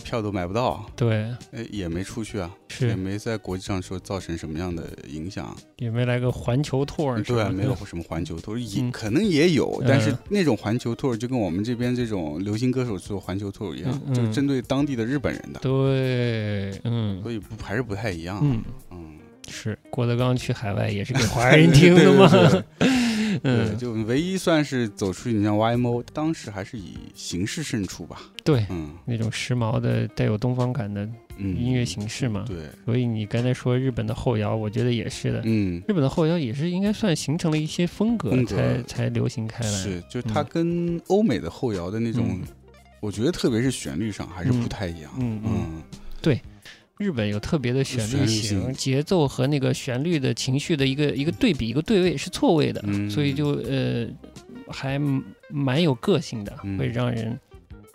[0.04, 2.50] 票都买不到，对，呃，也没出去啊，
[2.80, 5.56] 也没在国际上说造成什么样的影响。
[5.78, 8.92] 也没来个环球 tour，对啊，没有什么环球 tour，也嗯。
[8.92, 17.22] 可能也有，但是嗯那种环球 tour 就跟我们这边这种流行歌手做环球 tour 一样，就是针对当地的日本人的，对，嗯。
[17.24, 18.40] 所以不还是不太一样。
[18.44, 19.18] 嗯，嗯，
[19.50, 22.28] 是郭德纲去海外也是给华人 听的吗？
[22.30, 22.89] 对对对对，
[23.44, 28.22] 嗯，就唯一算是走出去，你像 YMO，当时还是以形式胜出吧。
[28.44, 32.46] 对，嗯那种时髦的、带有东方感的嗯，音乐形式嘛。
[32.48, 35.42] 对，所以你刚才说日本的后摇，我觉得也是的。
[35.46, 39.72] 嗯，日本的后摇也是应该算形成了一些风格，才才流行开来。
[39.72, 42.42] 是，就它嗯跟欧美的后摇的那种嗯，
[43.00, 45.12] 我觉得特别是旋律上还是不太一样。
[45.18, 45.52] 嗯嗯
[46.24, 46.40] 嗯，
[47.00, 53.10] 日本有特别的旋律型，节奏和那个旋律的情绪的一个一个对比，一个对位是错位的，嗯。
[53.10, 54.06] 所以就呃
[54.68, 55.00] 还
[55.50, 56.78] 蛮有个性的，嗯。
[56.78, 57.40] 会让人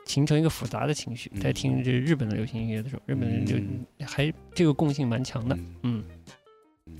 [0.06, 1.30] 形成一个复杂的情绪。
[1.34, 1.40] 嗯。
[1.42, 5.54] 在听这日本的流行音乐的时候，日本人就嗯还这个共性蛮强的。
[5.82, 6.02] 嗯。
[6.86, 6.94] 嗯。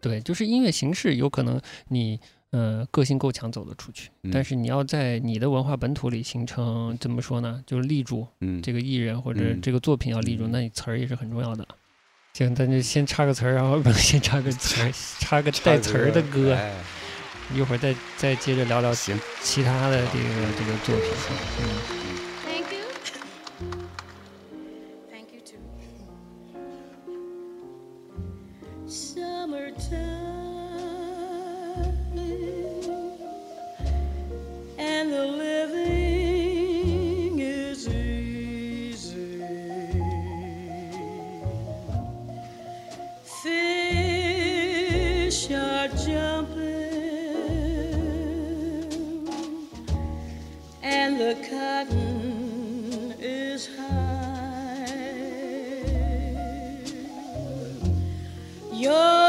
[0.00, 2.18] 对，就是音乐形式有可能你
[2.54, 7.60] 呃个性够强走得出去，嗯但是你要在你的文化本土里形成怎么说呢？
[7.66, 11.66] 就是立住嗯，这个艺人或者嗯这个作品要立住，嗯那你词儿也是很重要的。
[12.34, 16.54] 行，咱就先插个词儿，然后 不先插个词儿，插个带词儿的歌。
[16.54, 16.72] 哎
[17.54, 20.28] 一会儿再再接着聊聊，其他的这个
[20.58, 21.04] 这个作品。
[21.60, 21.64] 嗯，
[35.04, 35.84] and the living
[37.38, 39.42] is easy.
[43.42, 44.30] Fish
[45.50, 46.54] are jumping
[50.82, 54.94] and the cotton is high.
[58.72, 59.23] Your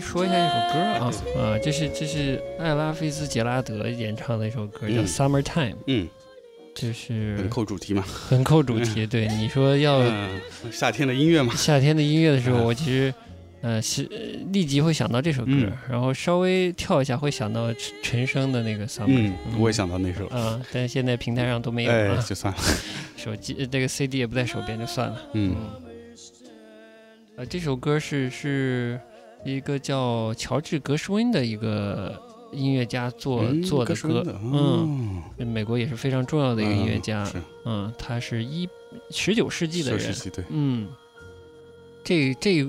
[0.00, 1.12] 先说一下这首歌啊。
[1.36, 5.06] 啊，这是这是艾拉菲斯杰拉德演唱的一首歌，叫《嗯。
[5.06, 6.08] Summertime》，嗯，
[6.74, 9.06] 就是很扣主题嘛，很扣主题。
[9.06, 10.40] 对你说要嗯，
[10.72, 12.64] 夏天的音乐嘛，夏天的音乐的时候，嗯。
[12.64, 13.12] 我其实
[13.60, 14.16] 呃是呃
[14.52, 19.04] 立即会想到这首歌嗯，然后稍微跳一下会想到陈陈升的那个《Summer》。
[19.08, 22.60] 嗯，我也想到那首，啊，但是现在平台上都没有哎，了，就算了，
[23.16, 25.20] 手机呃这个 CD 也不在手边，就算了。
[25.34, 25.54] 嗯。
[27.36, 29.00] 呃，这首歌是是
[29.44, 32.20] 一个叫乔治格什温的一个
[32.52, 34.24] 音乐家做、嗯做的歌。
[34.42, 38.68] 嗯，嗯，美国也是非常重要的一个音乐家，是嗯，他是一
[39.10, 40.14] 十九世纪的人，
[40.48, 40.88] 嗯，
[42.04, 42.66] 这这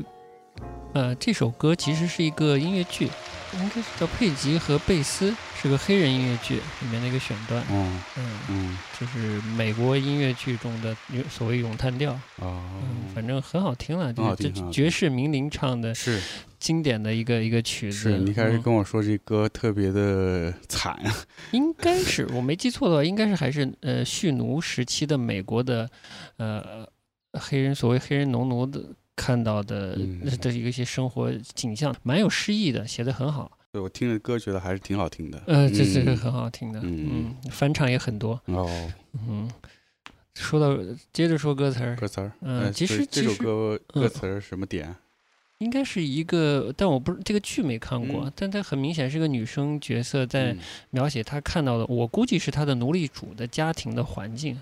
[0.93, 3.05] 呃这首歌其实是一个音乐剧，
[3.53, 5.31] 应该是叫《佩吉和贝斯》，
[5.61, 16.19] 是个黑人音乐剧里面的一个选段，嗯，嗯，嗯，就是美国音乐剧中的咏所谓咏叹调，哦，嗯，反正很好听了，这爵士名伶唱的是
[16.57, 18.09] 经典的一个一个曲子。
[18.09, 20.99] 是，你开始嗯跟我说这歌特别的惨，
[21.51, 25.87] 应该是我没记错的话，应该是还是呃蓄奴时期的美国的
[26.37, 26.87] 呃
[27.33, 28.83] 黑人所谓黑人农奴的
[29.15, 33.59] 看到的嗯的一个一些生活景象，蛮有诗意的，写的很好。
[33.71, 39.49] 对我听着歌觉得还是挺好听的，呃，这这个嗯很好听的，嗯嗯，翻唱也很多，哦，嗯。
[40.33, 40.77] 说到
[41.11, 44.95] 接着说歌词儿，歌词儿，嗯其实这首歌嗯歌词儿什么点？
[45.59, 50.59] 应该是一个，但我不是这个剧没看过，嗯但它很明显是个女生角色在嗯
[50.89, 54.57] 描写她看到的，我估计是她的奴隶主的家庭的环境。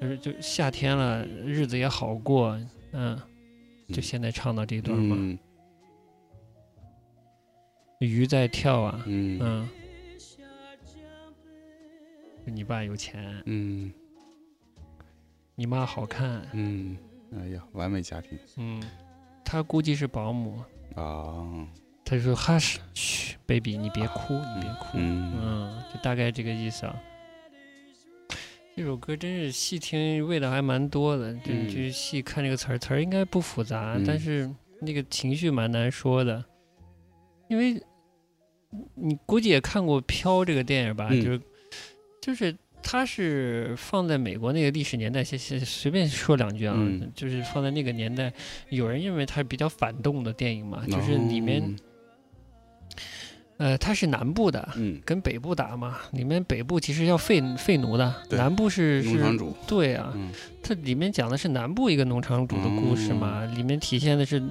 [0.00, 2.58] 就是就夏天了，日子也好过，
[2.92, 3.16] 嗯，
[3.88, 4.02] 就嗯。
[4.02, 5.38] 现在唱到这段嘛，嗯。
[8.00, 9.38] 鱼在跳啊，嗯。
[9.42, 9.68] 嗯，
[12.44, 13.92] 你爸有钱，嗯。
[15.56, 16.96] 你妈好看，嗯，
[17.36, 18.38] 哎呀，完美家庭。
[18.56, 18.80] 嗯，
[19.44, 20.62] 他估计是保姆，
[20.94, 21.66] 啊，
[22.04, 25.32] 他就说 hush，嘘，baby，你别哭，你别哭，嗯。
[25.36, 26.96] 嗯，就大概这个意思啊。
[28.78, 31.68] 这首歌真是细听味道还蛮多的，就你嗯。
[31.68, 34.04] 去细看这个词儿，词儿应该不复杂，嗯。
[34.06, 34.48] 但是
[34.80, 36.44] 那个情绪蛮难说的，
[37.48, 37.82] 因为
[38.94, 41.20] 你估计也看过《飘》这个电影吧，嗯。
[41.20, 41.40] 就是
[42.22, 47.10] 就是它是放在美国那个历史年代，先先随便说两句啊，嗯。
[47.16, 48.32] 就是放在那个年代，
[48.68, 51.74] 有人认为它是比较反动的电影嘛，就是里面、哦
[53.58, 60.30] 呃它是南部的，嗯跟北部打嘛，里面北部其实要废废奴的，南部是是农场主，对啊，嗯
[60.62, 64.42] 它里面讲的是南部一个农场主的故事嘛，里面体现的是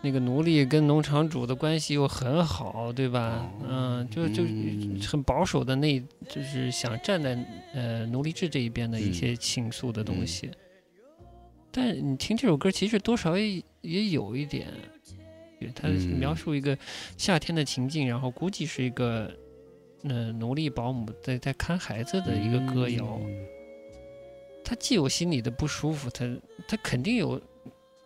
[0.00, 3.44] 那个奴隶跟农场主的关系又很好，对吧？
[3.62, 7.38] 哦嗯，就就嗯很保守的那，就是想站在
[7.74, 10.50] 呃奴隶制这一边的一嗯些倾诉的东西。
[11.74, 14.68] 但你听这首歌，其实多少也也有一点，
[15.62, 16.76] 觉，它嗯描述一个
[17.16, 19.32] 夏天的情境，然后估计是一个
[20.02, 23.18] 呃奴隶保姆在在看孩子的一个歌谣。
[23.22, 23.46] 嗯
[24.64, 26.24] 他既有心里的不舒服，他
[26.68, 27.38] 他肯定有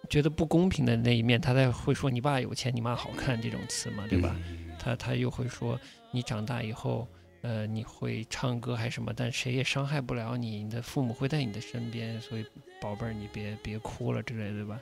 [0.09, 4.35] 觉得不公平的那一面，他才会说你爸有钱，你妈好看这种词嘛，对吧？？
[4.49, 5.79] 嗯他他又会说
[6.13, 7.07] 你长大以后，
[7.43, 12.45] 呃，你会唱歌还是什么，但谁也伤害不了你，你的父母会在你的身边，所以
[12.81, 14.81] 宝贝儿，你别别哭了之类的，对吧？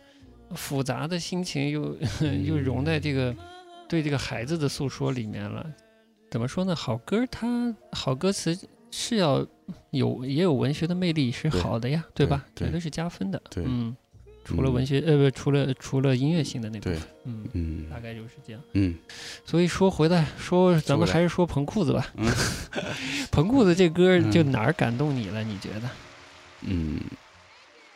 [0.54, 1.96] 复杂的心情又
[2.44, 3.34] 又融在这个
[3.88, 5.66] 对这个孩子的诉说里面了。
[6.30, 6.74] 怎么说呢？
[6.74, 8.58] 好歌儿它好歌词
[8.90, 9.46] 是要
[9.90, 12.44] 有也有文学的魅力是好的呀，对吧？
[12.56, 13.40] 绝对是加分的。
[13.50, 13.96] 对嗯，
[14.44, 18.60] 除了文学呃不，除了除了音乐性的那部分，嗯，嗯大概就是这样。
[18.72, 18.96] 嗯
[19.44, 22.06] 所以说回来说，咱们还是说彭裤子吧。
[22.16, 22.26] 嗯
[23.30, 25.42] 棚裤子这歌儿就嗯哪儿感动你了？
[25.44, 25.88] 你觉得？
[26.62, 27.00] 嗯，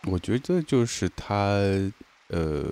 [0.04, 1.58] 我觉得就是他
[2.28, 2.64] 呃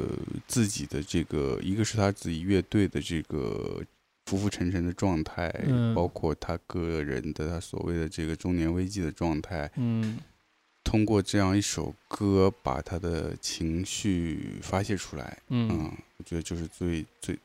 [0.46, 3.82] 自己的这个，一个是他自己乐队的这个
[4.26, 10.18] 浮浮沉沉的状态，嗯包括他个人的他所谓的这个中年危机的状态，嗯
[10.84, 17.38] 通过这样一首歌把他的情绪发泄出来，嗯嗯，我觉得就是最最。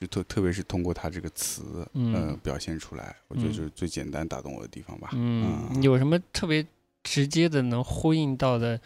[0.00, 5.10] 就特特别是通过他这个词，嗯呃，表现出来，我觉得嗯就是最简单打动我的地方吧。
[5.12, 6.64] 嗯，有什么特别
[7.02, 8.80] 直接的能呼应到的？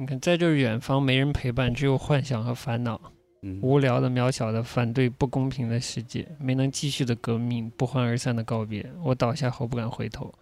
[0.00, 2.98] 你看，在这远方没人陪伴，只有幻想和烦恼，
[3.42, 8.90] 嗯无聊的、渺小的，反对不公平的世界，没能继续的革命，不欢而散的告别。
[9.04, 10.32] 我倒下后不敢回头，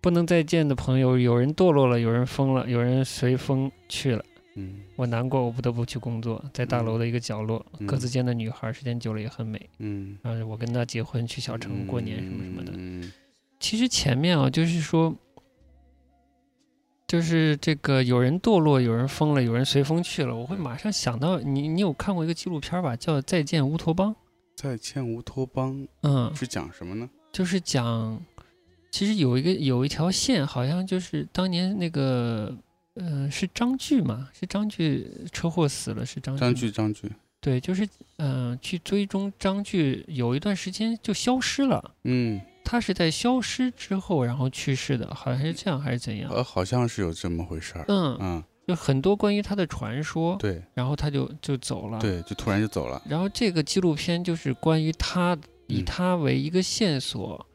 [0.00, 4.24] 不能再见的朋友，有人堕落了，有人疯了，有人随风去了。
[4.54, 9.68] 嗯我难过，我不得不去工作，在大楼的一个角落，嗯格子间的女孩，时间久了也很美。
[9.78, 12.72] 嗯，然后我跟她结婚，去小城过年什么什么的。
[12.76, 13.10] 嗯
[13.58, 15.12] 其实前面啊，就是说，
[17.12, 20.34] 就是这个有人堕落，有人疯了，有人随风去了。
[20.34, 24.14] 我会马上想到你，你有看过一个纪录片吧，叫《再见乌托邦》？
[24.56, 27.06] 再见乌托邦嗯，是讲什么呢？
[27.30, 28.18] 就是讲，
[28.90, 32.56] 其实有一个有一条线，好像就是当年那个，
[32.94, 34.30] 嗯、是张炬嘛？
[34.32, 37.10] 是张炬车祸死了，是张张炬张炬，
[37.42, 37.84] 对，就是
[38.16, 41.92] 嗯、呃去追踪张炬，有一段时间就消失了。
[42.04, 46.30] 嗯，他是在消失之后，然后去世的，好像是这样还是怎样？
[46.30, 47.84] 呃，好像是有这么回事儿。
[47.88, 53.02] 嗯，嗯，就很多关于他的传说，对然后他就就走了。，对，就突然就走了。
[53.08, 55.36] 然后这个纪录片就是关于他，
[55.66, 57.46] 以嗯他为一个线索，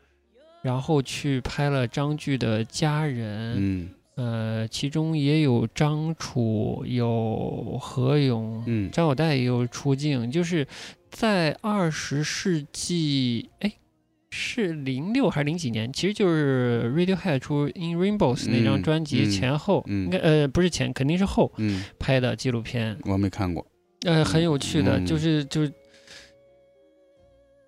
[0.62, 10.68] 然后去拍了张炬的家人，嗯呃，其中也有张楚，有何勇，嗯张小戴也有出镜，就是
[11.12, 13.72] 在二十世纪，哎，
[14.32, 15.92] 是零六还是零几年？
[15.94, 23.66] 其实就是 Radiohead 出《In Rainbows》那张嗯专辑嗯前后，嗯应该呃不是前，肯定是后嗯，拍的纪录片，我没看过。
[24.06, 25.72] 呃，很有趣的，嗯就是就是。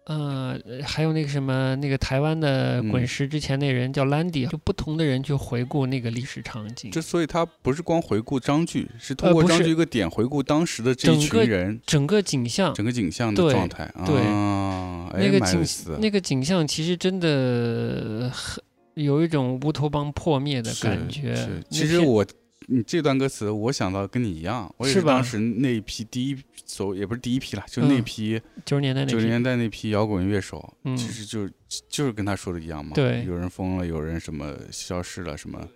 [0.10, 13.88] 呃，还有那个什么，那个台湾的滚嗯石之前那人叫兰迪，就不同的人去回顾那个历史场景，之所以他不是光回顾张炬，是通过张炬一个点回顾当时的这一个群人整个景象，整个景象的状态。
[14.08, 15.64] 对啊，哎那个景
[16.00, 18.64] 那个景象其实真的很
[18.96, 21.36] 有一种乌托邦破灭的感觉。
[21.36, 22.26] 是，其实我
[22.72, 31.50] 你这段歌词，我想到跟你一样，我也是当时那一批第一首，也不是第一批了，就那嗯批九十年代那批九十年代那批摇滚乐手，嗯其实就
[31.90, 32.92] 就是跟他说的一样嘛。
[32.94, 35.68] 对有人疯了，有人什么消失了，什么，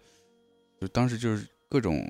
[0.79, 2.07] 就当时就是各种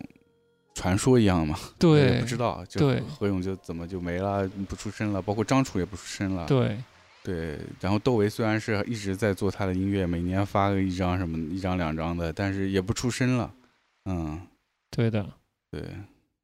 [0.76, 1.58] 传说一样嘛。
[1.58, 6.46] 也对不知道，就对何勇就怎么就没了，不出声了，包括张楚也不出声了。
[6.46, 6.78] 对
[7.24, 13.54] 对，然后窦唯虽然是一直在做他的音乐，每年发个一张什么一张两张的，但是也不出声了。
[14.06, 14.42] 嗯，
[14.96, 15.28] 对的，
[15.72, 15.82] 对，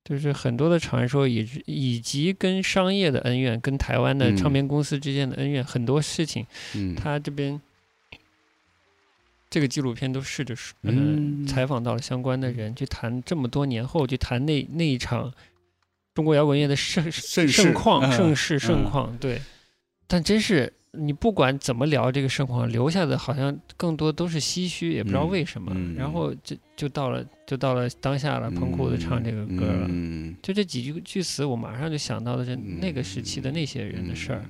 [0.03, 4.35] 就是很多的传说以及以及跟商业的恩怨，跟台湾的嗯。
[4.35, 7.61] 唱片公司之间的恩怨，很多事情，嗯，他这边
[9.51, 11.45] 这个纪录片都试着嗯。
[11.45, 15.31] 采访到了相关的人，去谈这么多年后，去谈那那一场
[16.15, 19.17] 中国摇滚乐的盛盛盛况、嗯盛世、盛嗯况。
[19.19, 19.39] 对，
[20.07, 25.71] 但真是你不管怎么聊这个盛况，留下的好像更多都是唏嘘，也不知道嗯为什么。
[25.75, 29.85] 嗯然后就就到了就到了当下了，彭裤子唱这个歌了。
[29.87, 34.43] 嗯，就这几句句词，我马上就想到的是嗯那个时期的那些人的事儿，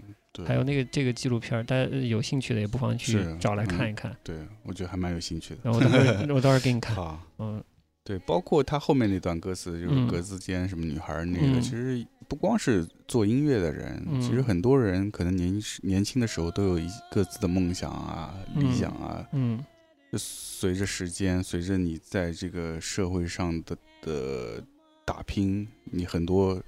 [0.46, 4.16] 还有那个这个纪录片儿，大家有兴趣的也不妨去找来嗯看一看。
[4.24, 5.60] 对，我觉得还蛮有兴趣的。
[5.64, 6.96] 然后我到时候我到时候给你 看。
[6.96, 7.62] 好，嗯
[8.06, 19.66] 对，包括他后面那段歌词，就是嗯格子间什么女孩儿那个，嗯其实不光是做音乐的人，其实嗯很多人可能年年轻的时候都有一各自的梦想啊、理嗯想啊，嗯。
[20.12, 24.64] 就随着时间，随着你在这个社会上的的
[25.05, 26.60] 打拼，你很多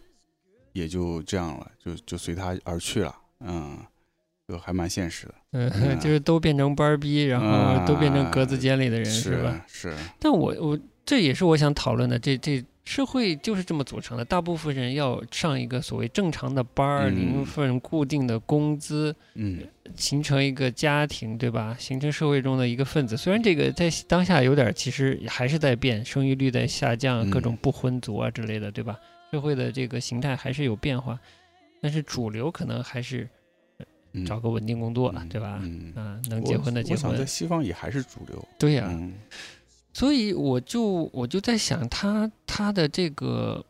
[0.73, 3.79] 也就这样了，就就随他而去了，嗯，
[4.47, 9.65] 就还蛮现实的， 嗯，嗯就是都变成班儿逼，然后都变成格子间里的人，是吧？
[9.67, 19.59] 是，但我我这也是我想讨论的，这这社会就是这么组成的，大部分人要上一个所谓正常的班领一份固定的工资，嗯
[19.95, 21.75] 形成一个家庭，对吧？
[21.79, 23.15] 形成社会中的一个分子。
[23.15, 28.97] 虽然这个在当下有点儿，其实还是在变，生育率在下降，各种嗯不婚族啊之类的，对吧？
[29.31, 31.19] 社会的这个形态还是有变化，
[31.81, 33.29] 但是主流可能还是
[34.13, 35.59] 嗯，找个稳定工作，嗯对吧？
[35.61, 39.13] 嗯，啊，能结婚的结婚我想在，西方也还是主流，对呀、嗯
[39.93, 43.65] 所以我就我就在想他他的这个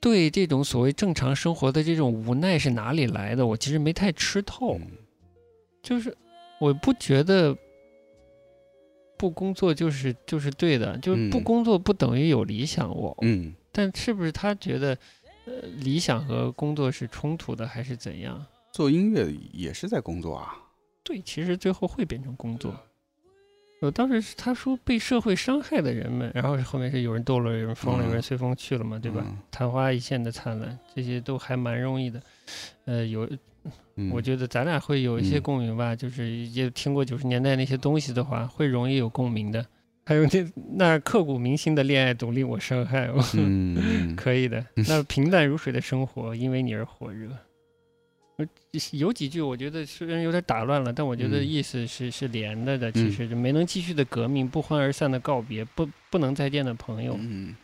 [0.00, 3.46] 对这种所谓正常生活的这种无奈是哪里来的？
[3.46, 4.76] 我其实没太吃透。
[4.78, 4.86] 嗯
[5.82, 6.16] 就是
[6.60, 7.58] 我不觉得
[9.18, 12.88] 不工作就是就是对的，就是不嗯工作不等于有理想。
[12.94, 14.96] 我嗯，但是不是他觉得
[15.44, 18.46] 呃理想和工作是冲突的，还是怎样？
[18.72, 20.56] 做音乐也是在工作啊，
[21.02, 22.72] 对，其实最后会变成工作。
[23.82, 29.22] 我当时是他说被社会伤害的人们，然后后面是有人斗了，有人疯了，有人嗯随风去了嘛，对吧？
[29.26, 32.20] 嗯昙花一现的灿烂，这些都还蛮容易的。
[32.84, 33.28] 呃，有，
[33.96, 39.66] 嗯，我觉得咱俩会有一些嗯共鸣吧，就是也听过九十年代那些东西的话，会容易有共鸣的。
[40.04, 43.08] 还有那那刻骨铭心的恋爱总令我伤害，
[44.16, 44.64] 可以的。
[44.88, 47.28] 那平淡如水的生活，因为你而火热。
[48.36, 48.46] 呃
[48.92, 51.46] 有几句我觉得虽然有点打乱了，但我觉得嗯。
[51.46, 52.90] 意思是、是连着的。
[52.90, 53.12] 其嗯。
[53.12, 57.54] 实就没能继续的革命，不欢而散的告别，不不能再见的朋友，嗯，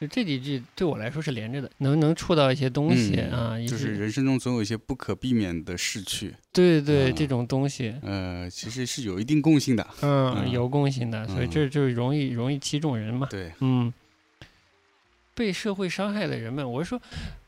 [0.00, 10.50] 就这几句对我来说是连着的，能能触到一些东西、嗯啊，就是人生中总有一些不可避免的逝去，对对、啊这种东西，呃，其实是有一定共性的，嗯，嗯。
[10.50, 11.50] 有共性的，所以嗯。
[11.50, 13.26] 这就是容易容易击中人嘛。
[13.28, 13.92] 对，嗯，
[15.34, 17.02] 被社会伤害的人们，我是说，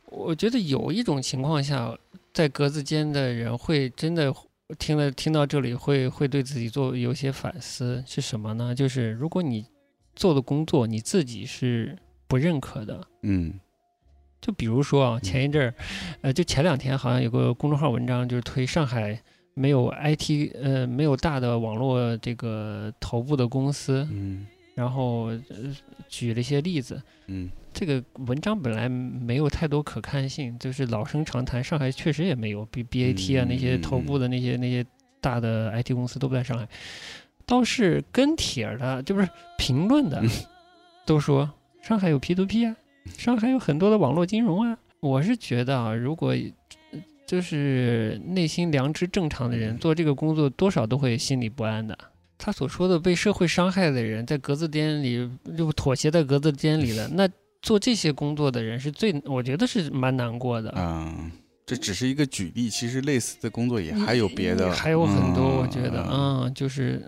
[0.06, 1.96] 我觉得有一种情况下，
[2.34, 4.34] 在格子间的人会真的
[4.76, 8.74] 听了听到这里会会对自己做有些反思，是什么呢？
[8.74, 9.64] 就是如果你
[10.16, 13.54] 做的工作你自己是不认可的，嗯
[14.40, 15.74] 就比如说啊，前一阵儿，
[16.22, 19.22] 呃，就前两天好像有个公众号文章，就是推上海
[19.54, 25.40] 没有 IT，呃，没有大的网络这个头部的公司，嗯然后、呃、
[26.08, 27.00] 举了一些例子。
[27.28, 31.62] 嗯这个文章本来没有太多可看性，就是老生常谈。
[31.62, 34.86] 上海确实也没有，B B A T 啊嗯那些头部的那些那些
[35.20, 36.68] 大的 I T 公司都不在上海，
[37.44, 40.30] 倒是跟帖的，就不是评论的嗯，
[41.04, 41.50] 都说
[41.82, 42.76] 上海有 P to P 啊，
[43.18, 44.78] 上海有很多的网络金融啊。
[45.00, 46.30] 我是觉得啊，如果
[46.92, 51.98] 呃就是内心良知正常的人嗯做这个工作，多少都会心里不安的。
[52.36, 57.26] 他所说的被社会伤害的人，在格子间里就妥协在格子间里了， 那
[57.64, 60.72] 做这些工作的人是最，我觉得是蛮难过的。
[60.76, 61.32] 嗯，
[61.64, 67.02] 这只是一个举例，其实类似的工作也还有别的，还有很多，我嗯觉得，嗯，就是，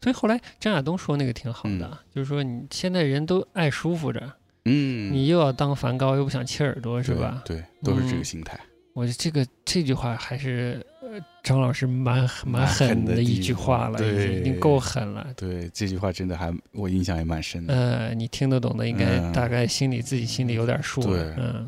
[0.00, 4.32] 所以后来张亚东说那个挺好的，就是说你现在人都爱舒服着，
[4.64, 7.42] 嗯，你又要当梵高，又不想切耳朵，是吧？
[7.44, 8.58] 对，都是这嗯个心态。
[8.94, 15.26] 我觉得这个这句话还是呃张老师蛮蛮蛮狠狠的的一句话了，已经已经够狠了。
[15.36, 17.74] 对，这句话真的还我印象也蛮深的。
[17.74, 21.02] 呃，你听得懂的，应该嗯大概心里自己心里有点数
[21.38, 21.66] 嗯。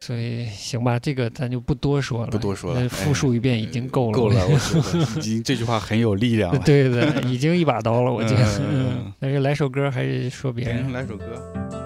[0.00, 6.60] 所以行吧，这个咱就不多说了，不多说了复述一遍已经够了，够了，我我觉得已经这句话很有力量了。
[6.64, 8.58] 对的，已经一把刀了，我觉得。
[8.58, 10.92] 嗯嗯，但是来首歌还是说别人。
[10.92, 11.83] 来首歌。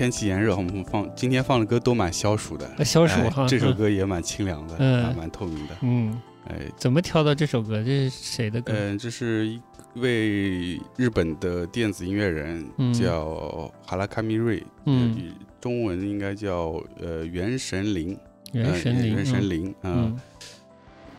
[0.00, 2.66] 天气炎热，我们放今天放的歌都蛮消暑的。
[2.78, 3.46] 呃消暑哎哈。
[3.46, 5.76] 这首嗯歌也蛮清凉的，嗯蛮蛮透明的。
[5.82, 7.84] 嗯，哎，怎么挑到这首歌？
[7.84, 8.72] 这是谁的歌？
[8.74, 9.60] 嗯，这是一
[9.96, 18.18] 位日本的电子音乐人，嗯叫哈拉卡米瑞，嗯呃，中文应该叫呃原神灵，
[18.54, 19.10] 原神灵。
[19.10, 20.20] 呃原神嗯灵，嗯，嗯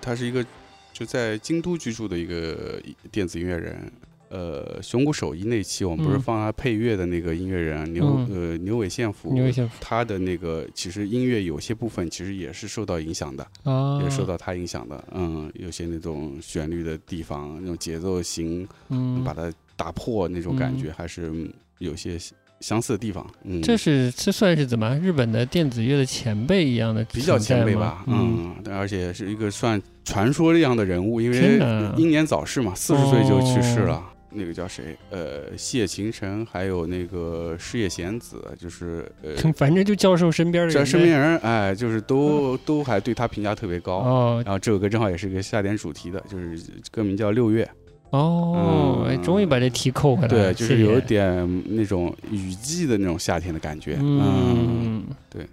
[0.01, 0.43] 他是一个
[0.91, 3.91] 就在京都居住的一个电子音乐人。
[4.31, 6.21] 呃，熊谷守一那期我们不是嗯。
[6.21, 15.03] 放他配乐的那个音乐人牛呃牛尾宪夫，牛尾宪夫他的那个其实音乐有些部分其实也是受到影响的，啊，也受到他影响的。
[15.11, 21.33] 嗯，有些那种旋律的地方，那种节奏型，嗯，把它打破那种感觉，还是
[21.79, 22.17] 有些
[22.61, 23.29] 相似的地方。
[23.43, 31.59] 嗯，这是这算是怎么日本的电子乐的前辈一样的比较前辈吧，嗯，嗯，而且是一个算传说一样的人物，因为
[31.97, 34.10] 英年早逝嘛，四十岁就去世哦了。
[34.31, 34.97] 那个叫谁？
[35.09, 40.85] 呃，谢晴晨，还有那个矢野贤子，就是呃， 反正就教授身边的这人。
[40.85, 43.97] 身边人，哎，就是都都还对他评价特别高。
[43.97, 46.57] 哦然后这首歌正好也是一个夏天主题的，就是
[46.91, 47.63] 歌名叫《六月》。
[48.11, 50.53] 哦，终于把这题扣回来了。
[50.53, 53.97] 对，就是有点那种雨季的那种夏天的感觉。
[54.01, 55.45] 嗯，嗯，对。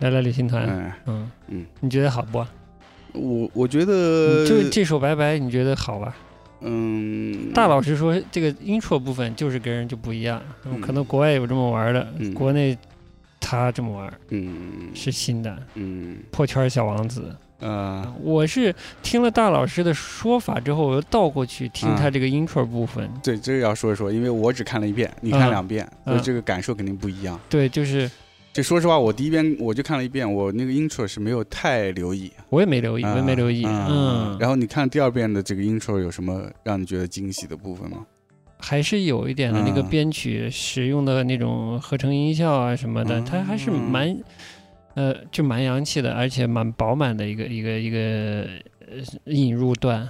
[0.00, 2.44] 来来旅行团，哎，嗯嗯，你觉得好不？
[3.14, 6.14] 我我觉得就这首《拜拜》，你觉得好吧？
[6.60, 10.80] 嗯，大老师说，这个 intro 部分就是跟人就不一样，嗯。
[10.80, 12.32] 可能国外有这么玩的，嗯。
[12.34, 12.76] 国内
[13.40, 14.90] 他这么玩嗯。
[14.94, 16.18] 是新的嗯。
[16.30, 17.34] 破圈小王子。
[17.58, 23.10] 呃我是听了大老师的说法之后，我又倒过去听他嗯这个 intro 部分。
[23.22, 27.40] 对，这个要说一说，因为我只看了一遍，你嗯看两遍，所以嗯这个感受肯定不一样。
[27.48, 28.10] 对，就是
[28.56, 33.66] 这说实话，我第一遍我就看了一遍，我那个 intro 是没有太留意，我也没留意，我也没留意。
[33.66, 38.06] 嗯，然后你看第二遍的这个 intro 有什么让你觉得惊喜的部分吗？
[38.58, 44.18] 还是有一点的那个嗯编曲使用的那种合成音效啊什么的，它还是嗯蛮，
[44.94, 47.98] 呃，就蛮洋气的，而且蛮饱满的一个一个一个
[48.80, 48.96] 呃
[49.26, 50.08] 引入段，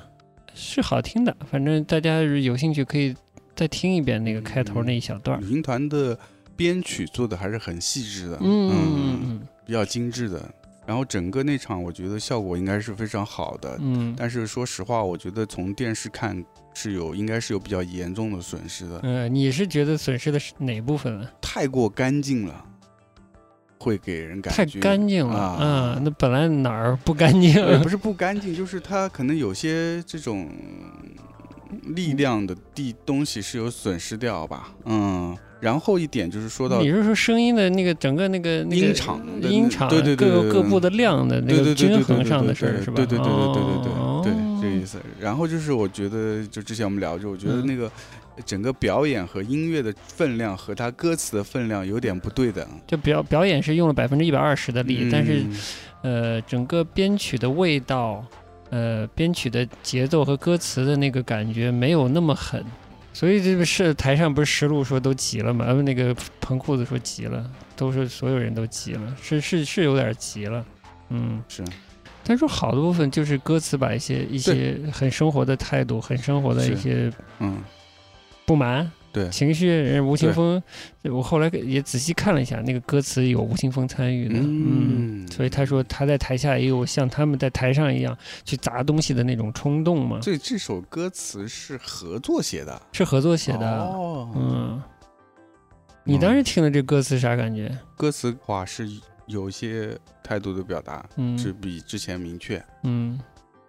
[0.54, 1.36] 是好听的。
[1.50, 3.12] 反正大家有兴趣可以
[3.56, 5.40] 再听一遍那个开头那一小段儿。
[5.40, 6.16] 旅行团的
[6.56, 10.42] 编曲做的还是很细致的，嗯嗯嗯比较精致的。
[10.86, 16.44] 然后整个那场我觉得效果应该是非常好的，嗯但是说实话，我觉得从电视看
[16.74, 21.28] 是有应该是有比较严重的损失的，嗯，你是觉得损失的是哪部分呢？
[21.40, 22.64] 太过干净了，
[23.78, 26.00] 会给人感觉太干净了啊啊！
[26.04, 27.50] 那本来哪儿不干净？
[27.50, 30.48] 也不是不干净，就是它可能有些这种
[31.82, 35.36] 力量的地东西是有损失掉吧，嗯。
[35.60, 42.96] 然后一点就是说到你是说声音的那个整个那个那个音场的音场对对对对各个各部的量的那个均衡上的事儿是吧？
[42.96, 44.98] 对对对对对对对哦对，这个意思。
[45.18, 47.90] 然后就是我觉得，就之前我们聊，着我觉得嗯那个
[48.44, 52.66] 整个表演和音乐的分量和它歌词的分量有点不对等。
[52.86, 55.56] 就表表演是用了百分之一百二十的力，但是嗯
[56.02, 58.22] 呃，整个编曲的味道，
[58.68, 62.62] 呃，编曲的节奏和歌词的那个感觉没有那么狠，
[63.16, 65.64] 所以这个是台上不是石路说都急了嘛？
[65.64, 70.62] 呃，那个彭裤子说急了，都是所有人都急了，是是是有点急了，
[71.08, 71.42] 嗯。
[71.48, 71.64] 是
[72.22, 77.56] 但是好的部分就是歌词把一些一些很生活的态度、很生活的一些嗯
[78.44, 79.30] 不满、对。
[79.30, 80.62] 情绪，人吴青峰，
[81.04, 88.14] 我后来也仔细看了一下，那个歌词有吴青峰参与的，嗯，嗯，所以他说他在台下也有像他们在台上一样
[88.44, 94.82] 去砸东西的那种冲动嘛，所以这首歌词是合作写的，是合作写的，哦，嗯。
[96.04, 97.74] 你当时听了这歌词啥感觉？
[97.96, 98.86] 歌词话是
[99.26, 101.36] 有一些态度的表达，嗯。
[101.38, 102.62] 是比之前明确。
[102.84, 103.18] 嗯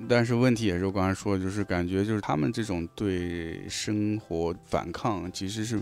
[0.08, 5.82] 但是问题也是我刚才说的，就是感觉就是他们这种对生活反抗，其实是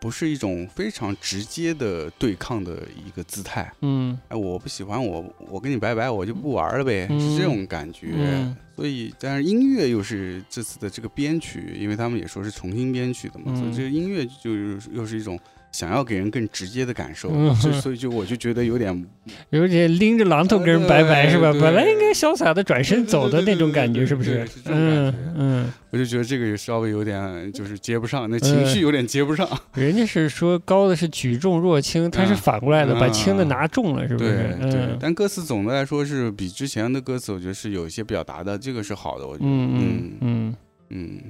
[0.00, 3.72] 不是一种非常直接的对抗的一个姿态？
[3.82, 8.08] 嗯哎，我不喜欢我，我跟你拜拜，我就不玩了呗，嗯是这种感觉。
[8.14, 15.36] 嗯所以，但是音乐又是这次的这个编曲，因为他们也说是重新编曲的嘛，嗯所以这个音乐就是又是一种
[15.78, 17.54] 想要给人更直接的感受，嗯。
[17.54, 19.06] 所以所以就我就觉得有点
[19.50, 21.52] 有点拎着榔头跟人拜拜对是吧？
[21.52, 24.44] 本来应该潇洒的转身走的那种感觉，是不是？
[24.64, 29.48] 嗯嗯，我就觉得这个也稍微有点就是接不上，那情绪有点接不上。
[29.74, 32.98] 人家是说高的是举重若轻，他是反过来的，嗯。
[32.98, 34.34] 把轻的拿重了，是不对是？
[34.60, 34.98] 对，嗯。
[35.00, 39.48] 但歌词总的来说是比之前的歌词，我觉得是有一些表达的，这个是好的，我觉得。
[39.48, 40.18] 嗯嗯嗯。
[40.20, 40.56] 嗯，
[40.90, 41.20] 嗯，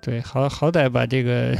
[0.00, 1.56] 对，好好歹把这个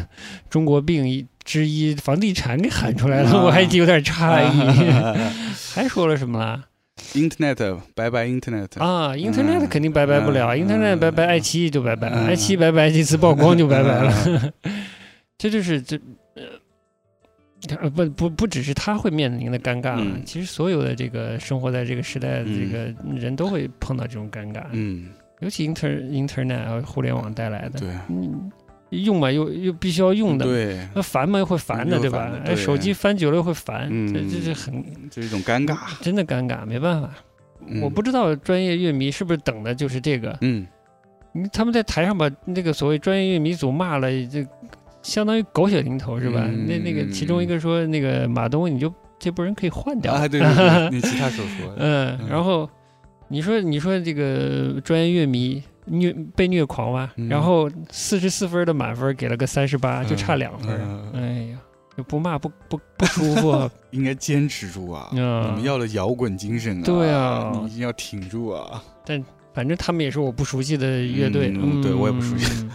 [0.50, 3.44] 中国病一之一房地产给喊出来了，啊。
[3.44, 4.90] 我还有点诧异。
[5.74, 6.64] 还说了什么了
[7.14, 8.78] ？Internet，拜拜 Internet。
[8.82, 11.00] 啊，Internet 肯定拜拜不了嗯，Internet 嗯。
[11.00, 14.52] 拜拜，爱奇艺就拜拜爱奇艺拜拜，这次曝光就拜拜了。
[15.38, 15.96] 这就是这，
[16.36, 25.08] 呃，呃，不不不只是他会面临的尴尬其实所有的这个生活在这个时代的这个人都会碰到这种尴尬，嗯，
[25.40, 27.88] 尤其 inter internet 啊互联网带来的，对。
[28.08, 28.52] 嗯，
[29.00, 32.30] 用嘛又又必须要用的，对，那烦嘛又会烦的，又对吧？
[32.44, 35.76] 哎，对手机翻久了又会烦，嗯这这是很这是一种尴尬。
[36.00, 37.10] 真的尴尬，没办法。
[37.66, 40.66] 嗯我不知道专业乐迷是不是等的就是这个，嗯，
[41.32, 44.44] 你他们在台上把那个所谓专业乐迷组骂了，这
[45.00, 46.42] 相当于狗血淋头是吧？
[46.44, 50.12] 嗯那那个其中一个说那个马东，你就这波人可以换掉。
[50.12, 52.68] 啊，对对对，那其他手说， 嗯，嗯然后
[53.28, 60.80] 你说你说这个专业乐迷虐被虐狂吧，嗯然后四十四分的满分给了个三十八，就差两分。
[60.80, 61.58] 嗯嗯哎呀，
[61.96, 63.70] 就不骂不不不舒服啊。
[63.90, 65.08] 应该坚持住啊！
[65.12, 66.84] 你嗯们要的摇滚精神啊！
[66.84, 68.82] 对啊你一定要挺住啊！
[69.04, 69.22] 但
[69.52, 72.70] 反正他们也是我不熟悉的乐队，嗯对我也不熟悉嗯。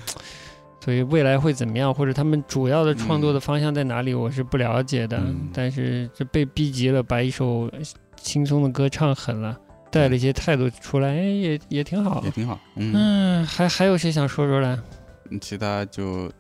[0.79, 5.17] 所以未来会怎么样，或者他们主要的创作的方向在哪里，我是不了解的。
[5.17, 7.69] 嗯但是这被逼急了，把一首
[8.15, 9.57] 轻松的歌唱狠了，
[9.97, 12.31] 带了一些态度出来，哎，也也挺好也。
[12.31, 12.59] 挺好。
[12.75, 14.77] 嗯，嗯，还还有谁想说说来？
[15.41, 16.31] 其他就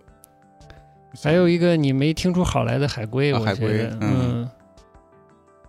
[1.21, 4.49] 还有一个你没听出好来的海龟，啊海龟我觉得，嗯嗯，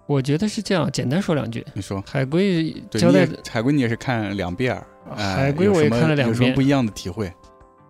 [0.06, 0.90] 我觉得是这样。
[0.92, 4.80] 简单说两句，你说，海龟，交代你也海龟你也是看两遍
[5.16, 6.60] 海龟我也看了两遍有什么不。
[6.62, 7.32] 一样的体会？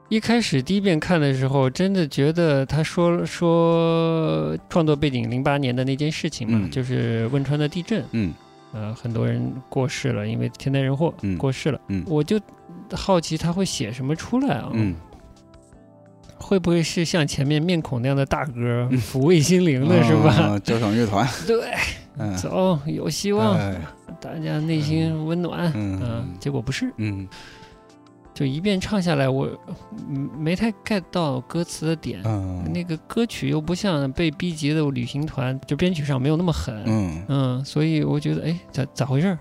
[0.08, 8.32] 一开始第一遍看的时候，真的觉得他说说创作背景零八年的那件事情嘛，嗯就是汶川的地震，嗯
[8.72, 11.36] 呃，很多人过世了，因为天灾人祸、嗯。
[11.38, 11.80] 过世了。
[11.88, 12.04] 嗯。
[12.06, 12.38] 我就
[12.92, 14.70] 好奇他会写什么出来啊？
[14.74, 14.94] 嗯，
[16.36, 20.34] 会不会是像前面面孔那样的大歌，抚慰心灵的是吧？
[20.34, 21.72] 啊交响乐团，对，
[22.18, 23.80] 嗯，走，有希望，哎。
[24.20, 25.70] 大家内心温暖。
[25.76, 26.00] 嗯。
[26.02, 27.28] 嗯，结果不是，嗯
[28.38, 29.48] 就一遍唱下来，我
[30.08, 32.20] 嗯没太 get 到歌词的点。
[32.24, 37.24] 嗯，那个歌曲又不像被逼急的旅行团，就编曲上没有那么狠，嗯。
[37.26, 39.38] 嗯，所以我觉得哎，咋咋回事儿？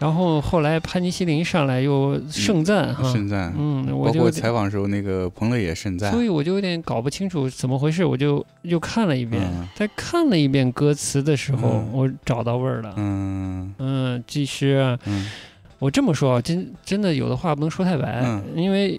[0.00, 9.40] 然后后来潘尼西林上来又盛赞哈，盛赞，嗯，我包括就采访的时候，那个彭磊也盛赞，所以我就有点搞不清楚怎么回事，我就又看了一遍。
[9.54, 9.68] 嗯。
[9.76, 11.88] 在看了一遍歌词的时候，嗯。
[11.92, 12.94] 我找到味儿了。
[12.96, 13.72] 嗯。
[13.78, 14.98] 嗯，其实啊。
[15.06, 15.30] 嗯
[15.78, 18.96] 我这么说啊，真真的有的话不能说太白，嗯因为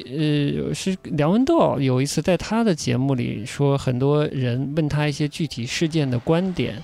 [0.67, 6.81] 呃是梁文道有一次在他的节目里说，很多人问他一些具体事件的观点，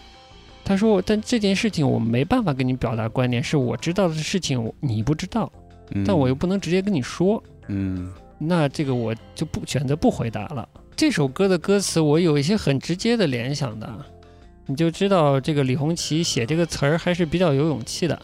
[0.66, 5.50] 他说但这件事情我没办法跟你表达观点，是我知道的事情你不知道，
[5.92, 10.68] 嗯，但我又不能直接跟你说，嗯那这个我就不选择不回答了。
[10.94, 13.90] 这首歌的歌词我有一些很直接的联想的，
[14.66, 18.22] 你就知道这个李红旗写这个词儿还是比较有勇气的。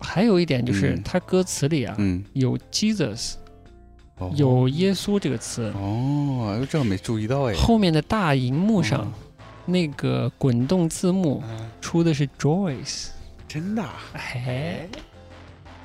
[0.00, 1.02] 还有一点就是嗯。
[1.02, 3.34] 他歌词里啊嗯，有 Jesus
[4.18, 4.32] 哦。
[4.36, 9.12] 有耶稣这个词，哦，这个没注意到哎，后面的大荧幕上哦。
[9.66, 11.70] 那个滚动字幕嗯。
[11.80, 13.08] 出的是 Joyce，
[13.48, 14.86] 真的啊，哎，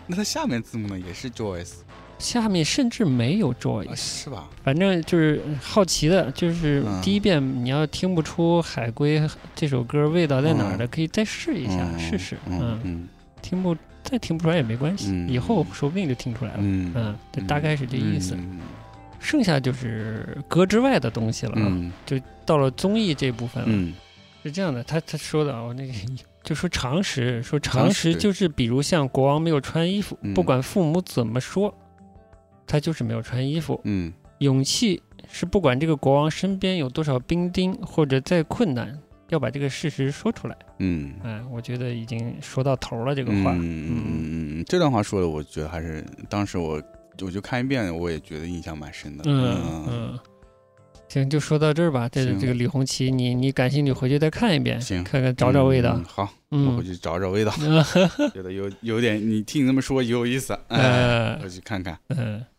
[0.07, 1.73] 那它下面字幕呢也是 Joyce
[2.17, 3.95] 下面甚至没有啊，Joyce。
[3.95, 4.49] 是吧？
[4.61, 7.01] 反正就是好奇的，就是嗯。
[7.01, 12.37] 第一遍你要听不出海龟这首歌味道在哪儿的，可以再试一下，嗯试试。
[12.49, 13.07] 嗯。
[13.41, 13.73] 听不
[14.09, 16.57] 再听不出来也没关系，嗯以后说不定就听出来了。
[16.61, 18.35] 嗯嗯，这大概是这意思。
[18.35, 18.59] 嗯
[19.21, 21.91] 剩下就是歌之外的东西了啊，嗯
[22.45, 23.69] 到了综艺这部分了。
[23.69, 23.93] 嗯
[24.41, 25.93] 是这样的，他他说的啊，我那个
[26.41, 31.73] 就说常识，说常常识就是比如像国王没有穿衣服，嗯不管父母怎么说，
[32.65, 33.79] 他就是没有穿衣服。
[33.83, 38.97] 嗯勇气是不管这个国王身边有多少兵丁或者再困难，
[39.29, 40.55] 要把这个事实说出来。
[40.79, 41.13] 嗯。
[41.23, 43.53] 哎，我觉得已经说到头了这个话。
[43.53, 46.81] 嗯嗯嗯嗯，这段话说的，我觉得还是当时我
[47.21, 49.23] 我就看一遍，我也觉得印象蛮深的。
[49.27, 50.19] 嗯嗯，
[51.09, 52.07] 行，就说到这儿吧。
[52.09, 56.03] 这这个李红旗，你你感兴趣回去再看一遍，行看看找找味道嗯。
[56.05, 57.51] 好，我嗯回，去找找味道，
[58.33, 60.77] 觉得有有点，你听你这么说有意思，哎，
[61.35, 61.97] 呃我去看看。
[62.09, 62.41] 嗯。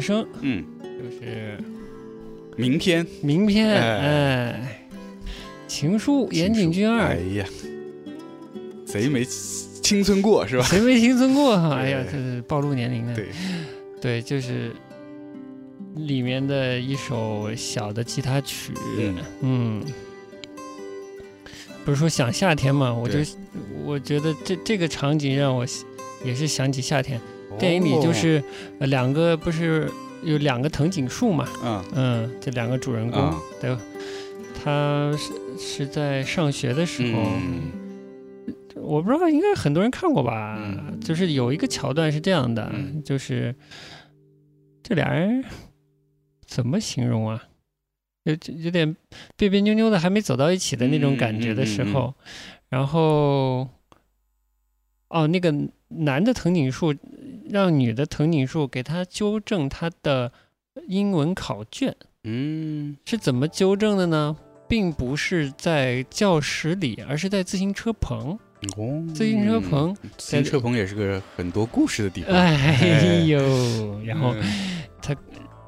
[0.00, 1.58] 个电影原声，嗯，就是。
[2.56, 3.06] 明天。
[3.22, 3.98] 明天，哎。
[3.98, 4.88] 哎，
[5.68, 7.08] 情书，岩井俊二。
[7.08, 7.46] 哎，呀，
[8.86, 10.64] 谁没青春过是吧？
[10.64, 11.76] 谁没青春过哈？
[11.76, 13.14] 哎呀，这是暴露年龄了。
[13.14, 13.28] 对，
[14.00, 14.72] 对，就是
[15.94, 19.14] 里面的一首小的吉他曲，嗯。
[19.42, 19.84] 嗯，
[21.84, 23.20] 不是说想夏天嘛，我就
[23.84, 25.64] 我觉得这这个场景让我
[26.24, 27.20] 也是想起夏天。
[27.58, 28.42] 电影里就哦，是
[28.80, 29.90] 呃两个不是
[30.22, 33.76] 有两个藤井树嘛，嗯嗯，这两个主人公，啊对，
[34.62, 37.22] 他是是在上学的时候。
[37.22, 37.72] 嗯
[38.80, 40.56] 我不知道，应该很多人看过吧？
[40.56, 43.54] 嗯就是有一个桥段是这样的，嗯就是
[44.82, 45.44] 这俩人
[46.46, 47.42] 怎么形容啊？
[48.22, 48.96] 有有点
[49.36, 52.24] 别别扭扭的，还没走到一起的那种感觉的时候，嗯
[52.70, 53.68] 然后
[55.08, 55.52] 哦，那个
[55.88, 56.94] 男的藤井树
[57.50, 60.32] 让女的藤井树给他纠正他的
[60.86, 61.94] 英文考卷，
[62.24, 64.36] 嗯是怎么纠正的呢？
[64.68, 68.38] 并不是在教室里，而是在自行车棚。
[68.76, 72.34] 哦，自行车棚，自行车棚也是个很多故事的地方。
[72.34, 75.16] 哎呦，然后嗯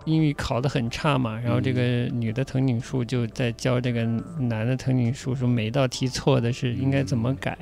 [0.07, 4.05] 英语考得很差嘛，然后这个女的藤井树就在教这个
[4.39, 7.57] 男的藤井树说每道题错的是应该怎么改。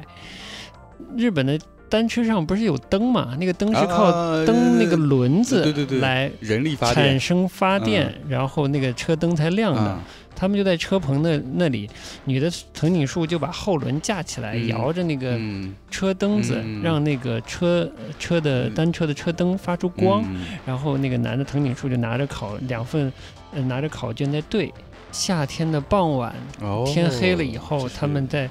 [1.17, 1.59] 日本的
[1.91, 3.37] 单车上不是有灯嘛？
[3.39, 9.81] 那个灯是靠啊灯那个轮子对对对来人力发产生发电，然后那个车灯才亮的。
[9.81, 10.01] 啊，
[10.37, 11.89] 他们就在车棚那那里，
[12.25, 20.23] 女的藤井树就把后轮架起来，嗯摇着那个嗯车灯子，嗯让那个车车的嗯单车的车灯发出光。
[20.27, 23.13] 嗯然后那个男的藤井树就拿着考两份，
[23.53, 24.73] 呃，拿着考卷在对。
[25.11, 28.49] 夏天的傍晚，哦，天黑了以后，他们在，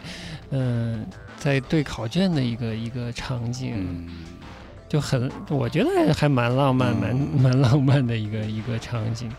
[0.49, 1.05] 嗯、
[1.37, 4.09] 在对考卷的一个一个场景，嗯。
[4.89, 7.41] 就很，我觉得还还蛮浪漫，蛮嗯。
[7.41, 9.29] 蛮浪漫的一个一个场景。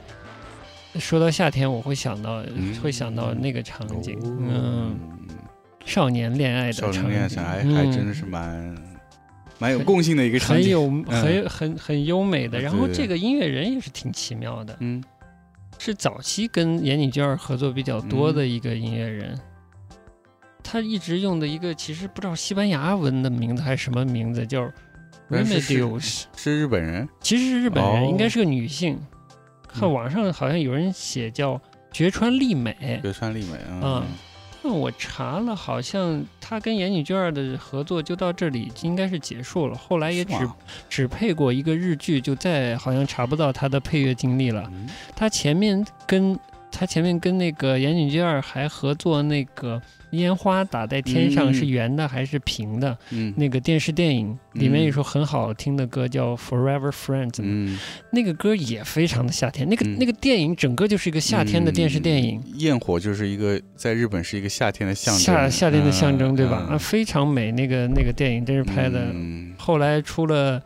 [0.96, 2.74] 说到夏天，我会想到，嗯。
[2.82, 4.36] 会想到那个场景，哦。
[4.40, 4.99] 嗯，
[5.86, 7.74] 少年恋爱的少场景，年恋爱还嗯。
[7.74, 8.76] 还真的是蛮
[9.59, 12.61] 蛮有共性的一个场景，很有很很很优美的。
[12.61, 15.03] 然后这个音乐人也是挺奇妙的，嗯。
[15.78, 19.38] 是早期跟严井俊二合作比较多的一个音乐人。
[20.70, 24.70] 他一直用的一个其实不知道西班牙文的名字还是什么名字，叫
[25.30, 28.06] Remedios，是日本人，其实是日本人，哦。
[28.10, 29.00] 应该是个女性。
[29.66, 29.92] 看嗯。
[29.94, 31.58] 网上好像有人写叫
[31.90, 34.04] 绝川丽美，绝川丽美，嗯。
[34.62, 40.34] 但我查了，好像他跟岩井俊二的合作就到这里应该是结束了，后来也只
[40.90, 44.68] 只配过一个日剧，就再好像查不到他的配乐经历了。
[44.70, 44.86] 嗯。
[45.16, 46.38] 他前面跟
[46.70, 49.80] 他前面跟那个岩井俊二还合作那个
[50.12, 57.78] 烟花打在天上嗯是圆的还是平的、嗯那个电视电影，里面嗯有首很好听的歌叫《Forever Friends》，嗯，
[58.11, 59.68] 那个歌也非常的夏天。
[59.68, 62.40] 那个、嗯那个电影整个就是一个夏天的电视电影。
[62.46, 66.56] 嗯焰火就是一个在日本是一个夏天的象征，夏夏天的象征，嗯对吧？
[66.56, 69.09] 啊，嗯非常美，那个那个电影真是拍的。
[69.12, 70.62] 嗯后来出了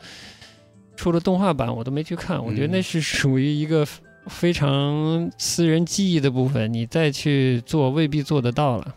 [0.97, 2.43] 出了动画版，我都没去看。
[2.43, 3.86] 我觉得那嗯是属于一个
[4.28, 8.95] 非常私人记忆的部分，你再去做未必做得到了。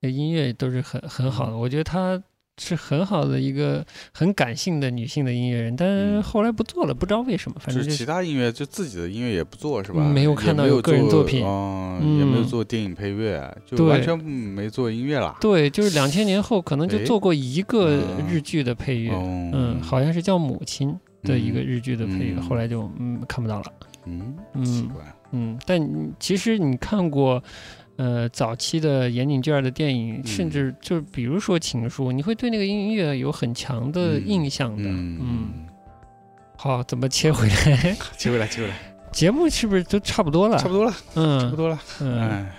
[0.00, 2.22] 这音乐都是很很好的，嗯我觉得她
[2.60, 10.00] 是很好的一个很感性的女性的音乐人，但后来不做了，不知道为什么，反正就是其他音乐，就自己的音乐也不做是吧？
[10.02, 15.36] 嗯没有看到有个人作品也没有做电影配乐，就完全没做音乐了。
[15.40, 19.22] 对，就是两千年后可能就哎做过一个嗯日剧的配乐，哦
[19.52, 20.90] 嗯，好像是叫《母亲》
[21.28, 23.66] 的一个日剧的配乐，嗯后来就嗯看不到了。
[24.04, 25.80] 嗯，嗯奇怪，嗯，但
[26.18, 27.40] 其实你看过，
[27.98, 34.88] 呃，早期的岩井俊二的电影，甚嗯至就是比如说《情书》，你会对那个音乐有很强的嗯印象的。
[34.88, 35.48] 嗯，
[36.56, 37.96] 好，怎么切回来？
[38.16, 38.74] 切回来，切回来，
[39.10, 40.56] 节目是不是都差不多了？
[40.58, 41.78] 差不多了，嗯，差不多了。
[42.00, 42.20] 嗯。
[42.20, 42.52] 哎，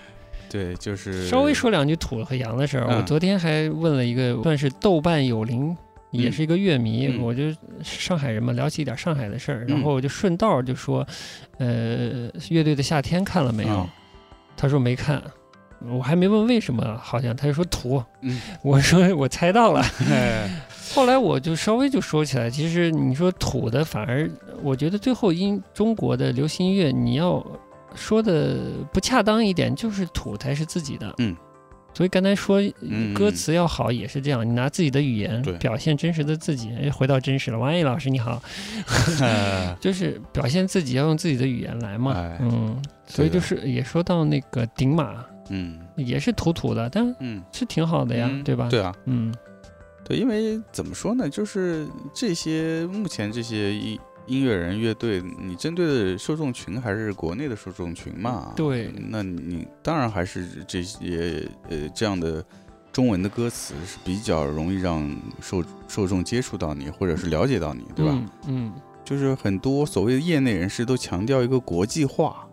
[0.50, 2.86] 对，就是稍微说两句土和洋的事儿。
[2.86, 5.74] 我嗯昨天还问了一个算是豆瓣有灵，
[6.12, 7.44] 也是一个乐迷，嗯我就
[7.82, 11.08] 上海人嘛，聊起一点上海的事儿，然嗯后我就顺道就说，
[11.60, 13.88] 呃，乐队的夏天看了没有？
[14.60, 15.24] 嗯他说没看。
[15.90, 19.82] 我还没问为什么，好像他就说土，嗯我说我猜到了。
[20.12, 20.50] 哎
[20.94, 24.30] 后来我就稍微就说起来，其实你说土的，反而
[24.62, 27.42] 我觉得最后音中国的流行音乐，你要
[27.96, 28.58] 说的
[28.92, 31.14] 不恰当一点，就是土才是自己的。
[31.20, 31.34] 嗯。
[31.94, 36.72] 所以刚才说嗯歌词要好也是这样，你拿自己的语言表现真实的自己。
[36.82, 38.42] 哎回到真实了，王毅老师你好，
[39.22, 42.14] 哎 就是表现自己要用自己的语言来嘛。
[42.14, 48.68] 哎嗯，所以就是也说到那个顶马嗯也是土土的，但嗯，是挺好的呀，嗯对吧？
[48.70, 49.34] 对啊，嗯
[50.06, 54.00] 对，因为怎么说呢，就是这些目前这些音
[54.30, 58.54] 音乐人、乐队，你针对的受众群还是国内的受众群嘛？
[58.56, 62.46] 对那你当然还是这些呃这样的
[62.92, 65.10] 中文的歌词是比较容易让
[65.42, 68.12] 受受众接触到你，或者是了解到你，对吧？
[68.14, 68.74] 嗯嗯，
[69.04, 72.48] 就是很多所谓的业内人士都强调一个国际化，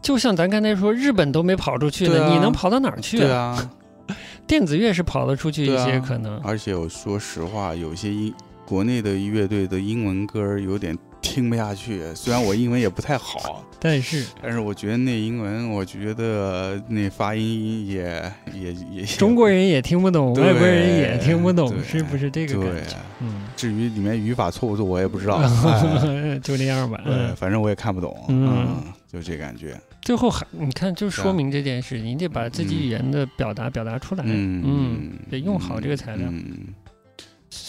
[0.00, 3.18] 就像咱刚才说，日本都没跑出去呢，啊你能跑到哪儿去？
[3.18, 3.70] 对啊，
[4.46, 6.38] 电子乐是跑得出去一些啊可能。
[6.40, 8.34] 而且我说实话，有些音
[8.70, 13.64] 国内的乐队的英文歌有点听不下去，虽然我英文也不太好。
[13.80, 22.96] 但是但是我觉得那英文，我觉得那发音也也也中国人也听不懂，外国人也听不懂，是不是这个感对觉？。
[23.20, 25.38] 嗯，至于里面语法错不错，我也不知道。
[26.06, 27.00] 哎就那样吧。
[27.04, 28.16] 对，嗯，反正我也看不懂。
[28.28, 29.76] 嗯嗯，就这感觉。
[30.00, 34.22] 最后还你看，就说明这件事，你得把自己嗯语言的表达表达出来。
[34.24, 36.44] 嗯嗯，得用好这个材料嗯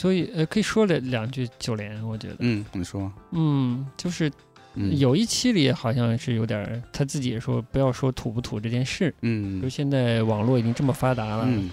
[0.02, 3.12] 所以呃，可以说了两句九连，我觉得，嗯，你说。
[3.34, 4.32] 嗯，就是
[4.74, 4.98] 嗯。
[4.98, 9.62] 有一期里好像是有点儿，他自己也说不要说土不土这件事，嗯。
[9.62, 11.70] 就现在网络已经这么发达了，嗯。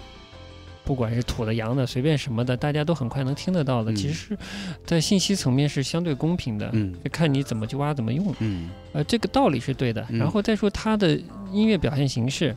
[0.85, 3.91] 不管是土的、洋的，随便什么的，大家都很快能听得到的。
[3.91, 3.95] 嗯。
[3.95, 4.37] 其实，
[4.85, 6.93] 在信息层面是相对公平的，嗯。
[7.03, 8.31] 就看你怎么去挖、怎么用。
[8.41, 8.69] 嗯。
[8.93, 10.05] 呃，这个道理是对的。
[10.11, 10.19] 嗯。
[10.19, 11.19] 然后再说他的
[11.51, 12.55] 音乐表现形式，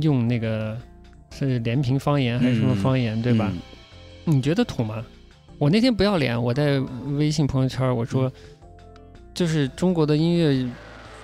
[0.00, 0.78] 用那个
[1.32, 3.52] 是连平方言还是什么方言，对吧？
[4.28, 5.02] 嗯你觉得土吗？
[5.56, 6.78] 我那天不要脸，我在
[7.16, 8.30] 微信朋友圈我说，
[9.32, 10.68] 就是中国的音乐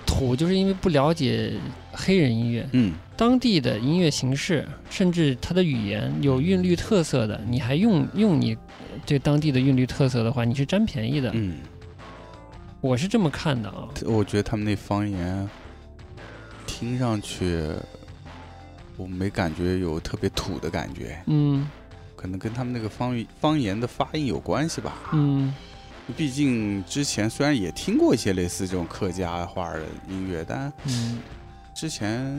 [0.07, 1.53] 土，就是因为不了解
[1.93, 8.57] 黑人音乐，嗯当地的音乐形式，甚至它的语言有韵律特色的，你还用用你
[9.05, 11.31] 这当地的韵律特色的话，你是占便宜的。
[11.35, 11.59] 嗯，
[12.81, 13.87] 我是这么看的啊。
[14.07, 15.49] 我觉得他们那方言
[16.67, 17.63] 听上去，
[18.97, 21.69] 我没感觉有特别土的感觉，嗯
[22.25, 24.95] 可能跟他们那个方方言的发音有关系吧。
[25.13, 25.53] 嗯
[26.17, 31.19] 毕竟之前虽然也听过一些类似这种客家话的音乐，但嗯
[31.75, 32.35] 之前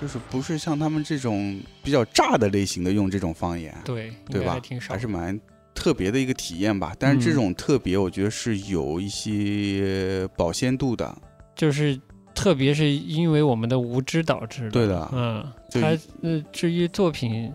[0.00, 4.58] 就是不是像他们这种比较炸的类型的用这种方言，对，对吧
[4.88, 5.38] 还是蛮
[5.74, 6.94] 特别的一个体验吧。
[6.98, 11.14] 但是这嗯种特别，我觉得是有一些保鲜度的。
[11.54, 12.00] 就是
[12.34, 14.70] 特别是因为我们的无知导致的。
[14.70, 15.88] 对的嗯，就它
[16.22, 17.52] 呃，至于作品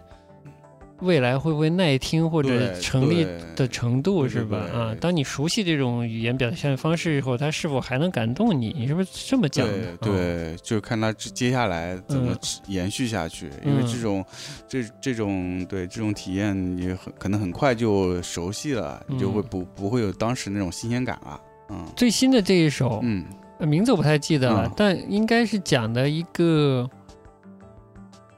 [1.02, 3.26] 未来会不会耐听或者成立
[3.56, 4.58] 的程度是吧？
[4.74, 8.74] 啊，当你熟悉这种语言表现方式以后，它是否还能感动你？
[8.78, 9.98] 你是不是这么讲的？
[9.98, 14.26] 对就是看他接下来怎么嗯延续下去，因为嗯这种
[14.68, 21.40] 这这种对这种体验，也很可能很快就熟悉了，你就会嗯不不会有当时那种新鲜感了。
[21.70, 23.26] 嗯最新的这一首，嗯
[23.60, 26.90] 呃名字我不太记得了，嗯但应该是讲的一个。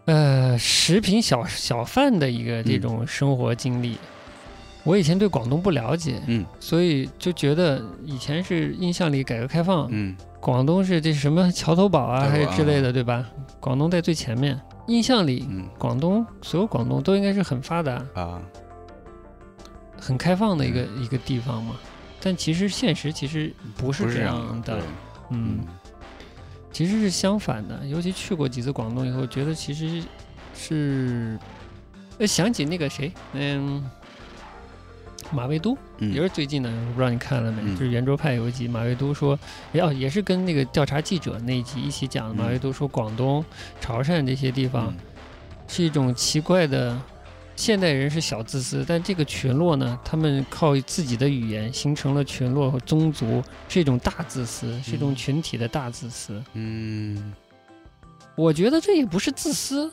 [0.10, 3.96] 呃，食品小小贩的一个这嗯种生活经历，
[4.84, 13.24] 我以前对广东不了解，嗯所以就觉得以前是印象里改革开放，嗯广东是这什么桥头堡啊，还是之类的，对吧？
[13.60, 18.42] 广东在最前面，印象里嗯广东所有广东都应该是很发达、啊
[20.02, 21.76] 很开放的一个、嗯一个地方嘛。
[22.20, 24.80] 但其实现实其实不是这样的，
[25.30, 25.60] 嗯，
[26.72, 27.86] 其实是相反的。
[27.86, 30.04] 尤其去过几次广东以后，觉得其实
[30.56, 31.38] 是，
[32.18, 33.84] 呃，想起那个谁，嗯，
[35.32, 37.62] 马未都，嗯也是最近的，我不知道你看了没？
[37.64, 39.38] 嗯就是圆桌派有一集，马未都说，
[39.74, 42.36] 哎哦，也是跟那个调查记者那一集一起讲的。
[42.36, 43.44] 嗯马未都说，广东、
[43.82, 44.96] 潮汕这些地方嗯
[45.68, 47.00] 是一种奇怪的。
[47.60, 55.16] 现代人是小自私，但这个群落呢，他们靠自己的语言形成了群落和宗族，是一种大自私，是一种嗯。
[55.16, 56.42] 群体的大自私。
[56.54, 57.34] 嗯。
[58.38, 59.92] 我觉得这也不是自私，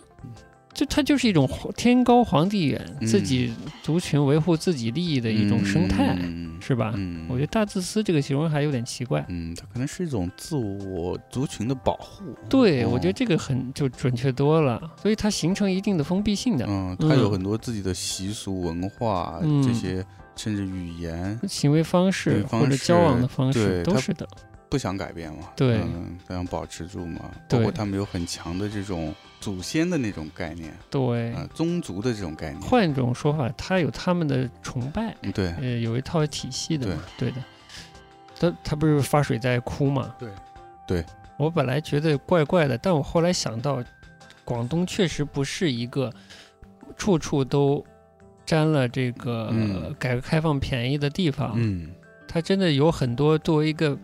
[0.76, 3.50] 就它就是一种天高皇帝远，嗯自己
[3.82, 6.92] 族群维护自己利益的一种生态，嗯是吧？
[6.96, 9.24] 嗯，我觉得大自私这个形容还有点奇怪。
[9.28, 12.24] 嗯，它可能是一种自我族群的保护。
[12.48, 20.04] 对，哦我觉得这个很就准确多了，所以它形成一定的封闭性的嗯，它有嗯很多自己的习俗文化嗯这些，
[20.36, 24.28] 甚至语言行为方式或者交往的方式都是的。
[24.68, 25.48] 不想改变嘛。
[25.56, 27.20] 对嗯，这样保持住嘛。
[27.48, 32.60] 包括他们有很强的这种祖先的那种概念，对，呃，宗族的这种概念。
[32.62, 37.36] 换一种说法，他有他们的崇拜，嗯，对，呃，有一套体系的嘛，对的。
[38.38, 40.14] 他他不是发水在哭嘛？
[40.18, 40.28] 对
[40.86, 41.04] 对。
[41.38, 43.82] 我本来觉得怪怪的，但我后来想到，
[44.44, 46.10] 广东确实不是一个
[46.96, 47.84] 处处都
[48.46, 51.52] 沾了这个嗯改革开放便宜的地方。
[51.56, 51.90] 嗯
[52.26, 53.98] 它真的有很多作为一个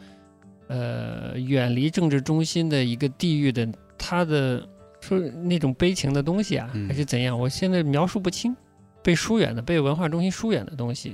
[0.69, 3.69] 呃远离政治中心的一个地域的，
[3.99, 4.67] 它的
[5.03, 7.39] 说那种悲情的东西啊，嗯还是怎样？
[7.39, 8.57] 我现在描述不清，
[9.03, 11.13] 被疏远的、被文化中心疏远的东西，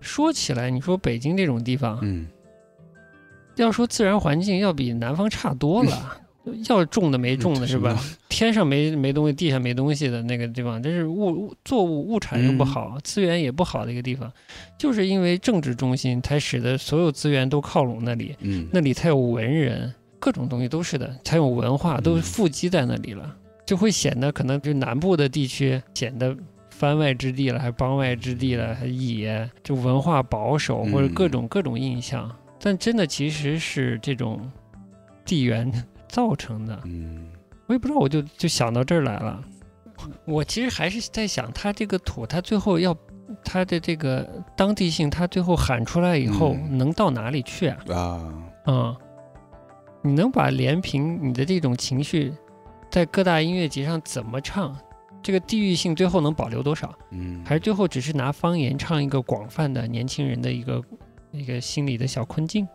[0.00, 2.26] 说起来，你说北京这种地方，嗯
[3.56, 6.16] 要说自然环境要比南方差多了。
[6.66, 8.02] 要种的没种的是吧？
[8.30, 14.32] 天上没没东西，地下没东西的那个地方，这是物物作物物产又不好，资源也不好的一个地方，
[14.78, 23.34] 就是因为政治中心，才使得所有资源都靠拢那里，嗯，那里才有文人，各种东西都是的，才有文化，都富集在那里了，
[23.66, 26.36] 就会显得可能就南部的地区显得
[26.70, 32.30] 番外之地了，还邦外之地了，还野，就文化保守或者各种各种印象，
[32.60, 34.40] 但真的其实是这种
[35.24, 35.72] 地缘。
[36.10, 37.28] 造成的，嗯，
[37.66, 39.44] 我也不知道，我就就想到这儿来了。
[40.24, 42.96] 我其实还是在想，它这个土，它最后要
[43.44, 44.26] 它的这个
[44.56, 47.76] 当地性，它最后喊出来以后，能到哪里去啊？
[47.90, 48.34] 啊，
[48.64, 48.96] 嗯，
[50.02, 52.32] 你能把连平你的这种情绪，
[52.90, 54.76] 在各大音乐节上怎么唱？
[55.22, 56.94] 这个地域性最后能保留多少？
[57.10, 60.82] 嗯，还是最后只是拿方言唱一个广泛的年轻人的一个
[61.32, 62.66] 一个心理的小困境？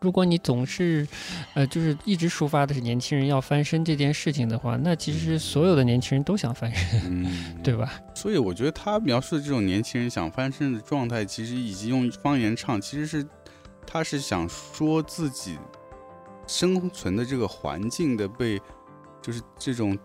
[0.00, 1.06] 如果你总是，
[1.54, 7.92] 呃，就是一直抒发的是年轻人要翻身这件事情的话，那其实所有的年轻人都想翻身，嗯， 对吧？
[8.14, 13.24] 所以我觉得他描述的这种年轻人想翻身的状态，其实以及用方言唱，其实是
[13.86, 15.56] 他是想说自己
[16.46, 18.60] 生存的这个环境的被，
[19.20, 19.96] 就是这种，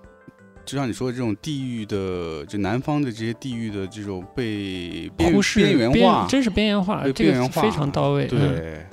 [0.65, 8.85] 就像你说的这种地域的，就南方的这些地域的这种被忽视边缘化，真是边缘化，这个非常到位，对。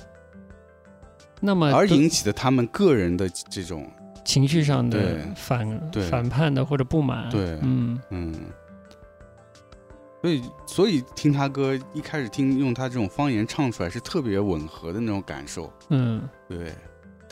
[1.41, 3.87] 那么而引起的他们个人的这种
[4.25, 8.01] 情绪上的反反叛的或者不满，对，嗯。
[8.09, 8.35] 嗯，
[10.23, 16.73] 所以所以听他歌一开始听用他这种方言唱出来是特别吻合的那种感受，嗯，对。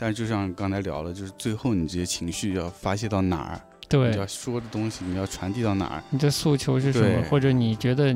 [0.03, 8.13] 但是就像刚才聊了，就是最后你这些情绪要发泄到哪儿，对，你要说的东西你要传递到哪儿，你的诉求是什么，或者你觉得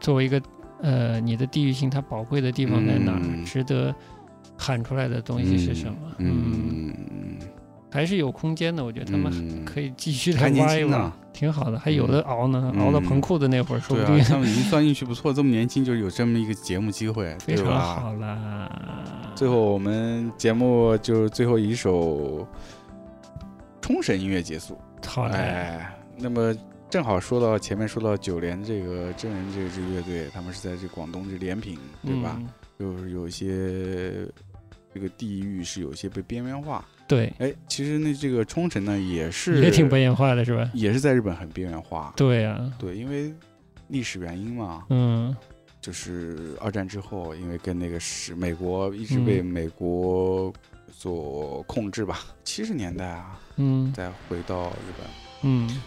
[0.00, 0.40] 作为一个
[0.80, 3.94] 呃你的地域性它宝贵的地方在哪儿，值得。
[4.58, 5.98] 喊出来的东西是什么？
[6.16, 7.36] 嗯，
[7.90, 8.82] 还是有空间的。
[8.82, 18.70] 我觉得他们可以继续再挖一挖，挺好的，还有的熬呢，熬到棚库的那会儿，说不定他们已经算运气不错，这么年轻就有这么一个节目机会， 非常好啦。
[19.36, 22.48] 最后我们节目就最后一首
[23.82, 24.78] 冲绳音乐结束。
[25.06, 25.78] 好嘞，
[26.16, 26.56] 那么
[26.88, 32.40] 正好说到前面说到九连这个真人这支乐队，他们是在这广东这连平，对吧？
[32.78, 34.26] 就是有一些
[34.94, 40.70] 这个地域是有一些被边缘化，对，哎，其实那这个冲绳呢也是也挺边缘化的，是吧？
[40.72, 43.30] 也是在日本很边缘化，对呀，对，因为
[43.88, 45.36] 历史原因嘛，嗯，
[45.86, 50.52] 就是二战之后，因为跟那个是美国一直被美国
[50.90, 55.06] 所控制吧，七十年代啊，嗯，再回到日本，
[55.42, 55.80] 嗯，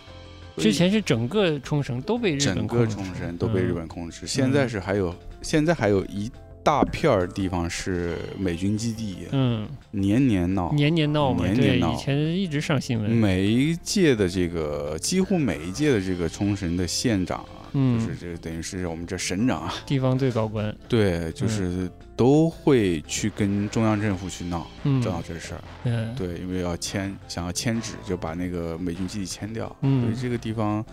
[0.55, 6.31] 之前是整个冲绳都被日本整个冲绳都被日本控制，现在是还有现在还有一。
[6.61, 13.09] 大片儿地方是美军基地，嗯，年年闹，年年闹嘛，年年闹，以前一直上新闻。
[13.09, 30.83] 每一届的这个，几乎每一届的这个冲绳的县长啊，嗯，就是这等于是我们这省长啊，地方最高官，对，就是都会去跟中央政府去闹，嗯，闹这事儿，嗯，对，因为要迁，想要迁址，就把那个美军基地迁掉，嗯，所以这个地方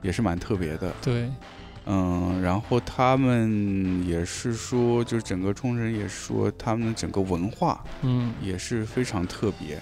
[0.00, 1.28] 也是蛮特别的，对。
[1.84, 9.76] 嗯，然后他们也是说，就是整个冲绳也说，他们整个文化，嗯，也是非常特别。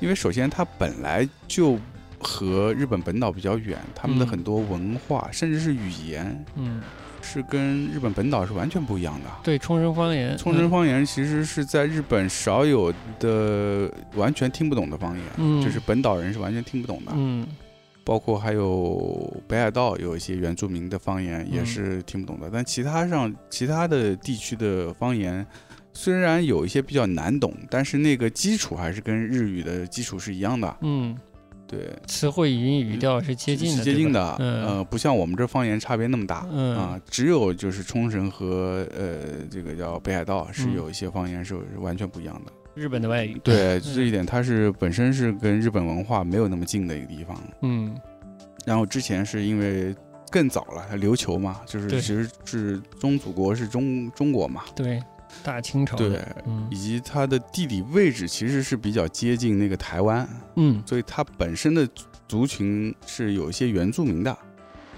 [0.00, 1.78] 因为首先它本来就
[2.22, 6.80] 和日本本岛比较远，他们的很多文化，甚至是语言，嗯，
[7.20, 9.30] 是跟日本本岛是完全不一样的。
[9.42, 17.46] 对，冲绳方言，冲绳方言其实是在日本少有的完全听不懂的方言，嗯，就是本岛人是完全听不懂的，嗯。
[18.04, 25.46] 包括还有北海道有一些原住民的方言也是听不懂的，但其他上其他的地区的方言
[25.92, 30.76] 虽然有一些比较难懂，但是那个基础还是跟日语的基础是一样的。
[30.80, 31.16] 嗯，
[31.72, 34.36] 对，词汇、语音、语调是接近的，接近的。
[34.38, 36.46] 嗯，呃，不像我们这方言差别那么大。
[36.52, 42.52] 嗯啊，只有就是冲绳和呃这个叫北海道是有一些方言是完全不一样的。
[42.74, 47.40] 日本的外语，对这一点，它是本身是跟日本文化没有那么近的一个地方。
[47.62, 47.98] 嗯，
[48.66, 49.94] 然后之前是因为
[50.30, 55.02] 更早了，它琉球嘛，就是其实是中祖国是中中国嘛，对，
[55.42, 56.20] 大清朝，对，
[56.70, 61.88] 以及它的地理位置其实是比较接近那个台湾，嗯，所以它本身的
[62.28, 64.36] 族群是有一些原住民的。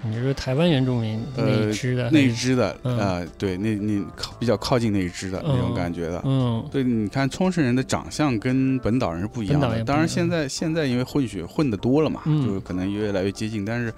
[0.03, 13.91] 你说台湾原住民那一支的，那一支的，啊，对，那那靠比较靠近那一支的那种感觉的，嗯，对，你看冲绳人的长相跟本岛人是不一样的，当然现在现在因为混血混的多了嘛，就可能越来越接近，但是，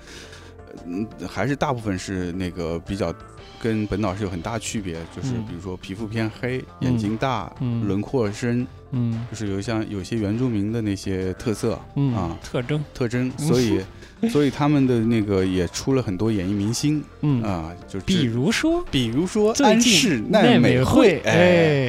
[0.86, 3.14] 嗯，还是大部分是那个比较
[3.62, 13.82] 跟本岛是有很大区别，就是嗯比如说皮肤偏黑，眼睛大，嗯轮廓深，嗯就是有像有些原住民的那些特色嗯啊特征特征，所以
[14.32, 21.32] 所以他们的那个也出了很多演艺明星嗯，啊，就比如说比如说安室奈奈美美惠，哎，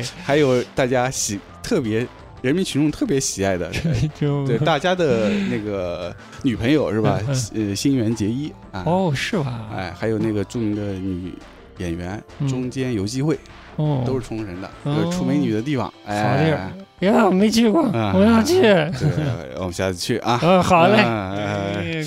[0.01, 2.07] 哎，还有大家喜特别
[2.43, 3.71] 人民群众特别喜爱的，
[4.19, 7.19] 对大家的那个女朋友是吧？
[7.27, 9.67] 嗯呃，新垣结衣啊，哦，是吧？
[9.75, 11.33] 哎，还有那个著名的女
[11.79, 13.39] 演员嗯中间游击会，
[13.77, 15.87] 哦，都是冲绳的，哦就是出美女的地方。
[15.87, 18.61] 好哎，地儿呀，我没去过，啊我想去。
[18.61, 20.39] 对，我们下次去啊。
[20.43, 20.97] 嗯，好嘞，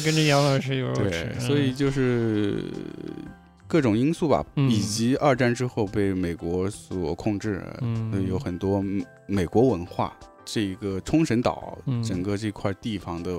[0.03, 2.63] 跟着杨老师有肉对吃，，所以就是
[3.67, 8.83] 各种因素吧，嗯以及二战之后被美国所控制，嗯呃有很多
[9.27, 10.13] 美国文化。
[10.43, 13.31] 这个冲绳岛嗯整个这块地方的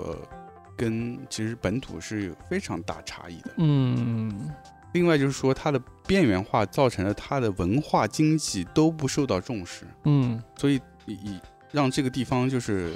[0.77, 3.51] 跟其实本土是有非常大差异的。
[3.59, 4.49] 嗯
[4.95, 5.81] 另外就是说，它的
[6.13, 11.41] 边缘化造成了它的文化经济都不受到重视，嗯所以以以
[11.71, 12.93] 让这个地方就是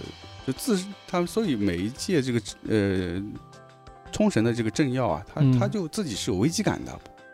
[0.46, 0.78] 就自
[1.08, 3.22] 他们，所以每一届这个呃
[4.12, 6.92] 冲绳的这个政要啊，他、嗯他就自己是有危机感的，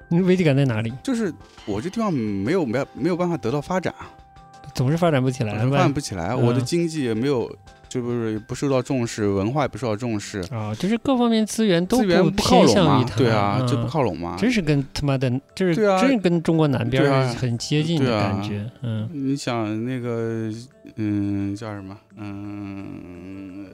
[0.09, 0.93] 你危机感在哪里？
[1.03, 1.35] 就是
[1.67, 4.07] 我这地方没有没有没有办法得到发展啊，
[4.75, 5.93] 总是发展不起来发展。
[5.93, 7.51] 不起来，嗯我的经济也没有。
[7.93, 14.35] 就不是不受到重视，文化也不受到重视，啊，就是各方面资源都资源不不靠拢对啊，嗯这不靠拢嘛。
[14.39, 19.07] 真是跟他妈的，就是真是跟中国南边很接近的感觉，嗯。
[19.13, 20.51] 你想那个，
[20.97, 21.95] 嗯，叫什么？
[22.17, 23.67] 嗯，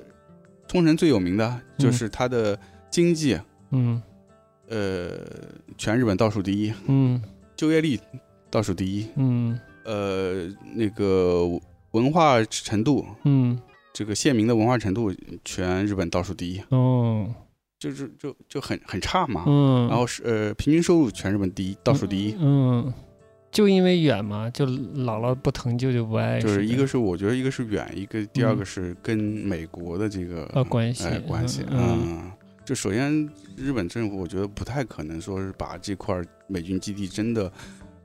[0.66, 2.58] 冲绳最有名的就是它的
[2.90, 3.38] 经济，
[3.70, 4.02] 嗯。
[4.68, 5.10] 呃，
[5.78, 7.22] 全日本倒数第一，嗯。
[7.54, 7.96] 就业率
[8.50, 9.56] 倒数第一，嗯。
[9.84, 11.48] 呃，那个
[11.92, 13.56] 文化程度，嗯，
[13.98, 15.12] 这个县民的文化程度，
[15.44, 17.28] 全日本倒数第一，哦，
[17.80, 19.42] 就是就就很很差嘛。
[19.44, 22.36] 嗯，然后是呃，平均收入全日本第一，倒数第一。
[22.38, 22.94] 嗯，
[23.50, 32.32] 就因为远嘛，就姥姥不疼，舅舅不爱，就是一个是我觉得一个是远，一个第二个是跟美国的这个呃关系哎关系，嗯嗯，
[32.64, 37.52] 就首先日本政府我觉得不太可能说是把这块美军基地真的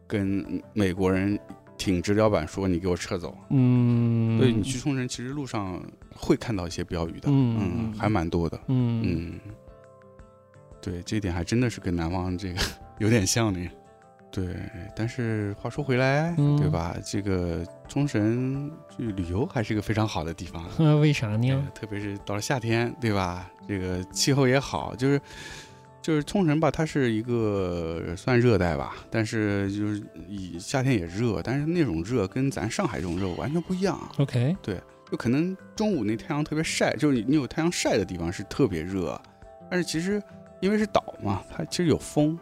[0.07, 1.38] 跟美国人
[1.78, 5.82] 挺直腰板说你给我撤走，嗯，所以你去冲绳其实路上
[6.16, 9.40] 会看到一些标语的，嗯嗯，还蛮多的，嗯嗯，
[10.82, 12.60] 对，这一点还真的是跟南方这个
[13.00, 13.60] 有点像的。
[14.32, 14.56] 对，
[14.95, 16.98] 但是话说回来，嗯对吧？
[17.06, 21.50] 这个冲绳去旅游还是一个非常好的地方，那 为啥呢？
[21.52, 23.48] 呃特别是到了夏天，对吧？
[23.68, 25.22] 这个气候也好，就是
[26.04, 33.98] 就是冲绳吧，它是一个算热带吧，但是就是以夏天也热，但是那种热跟咱上海这种热完全不一样。
[34.18, 39.20] OK，对就可能中午那太阳特别晒，就是你你有太阳晒的地方是特别热，
[39.72, 40.22] 但是其实
[40.60, 42.38] 因为是岛嘛，它其实有风，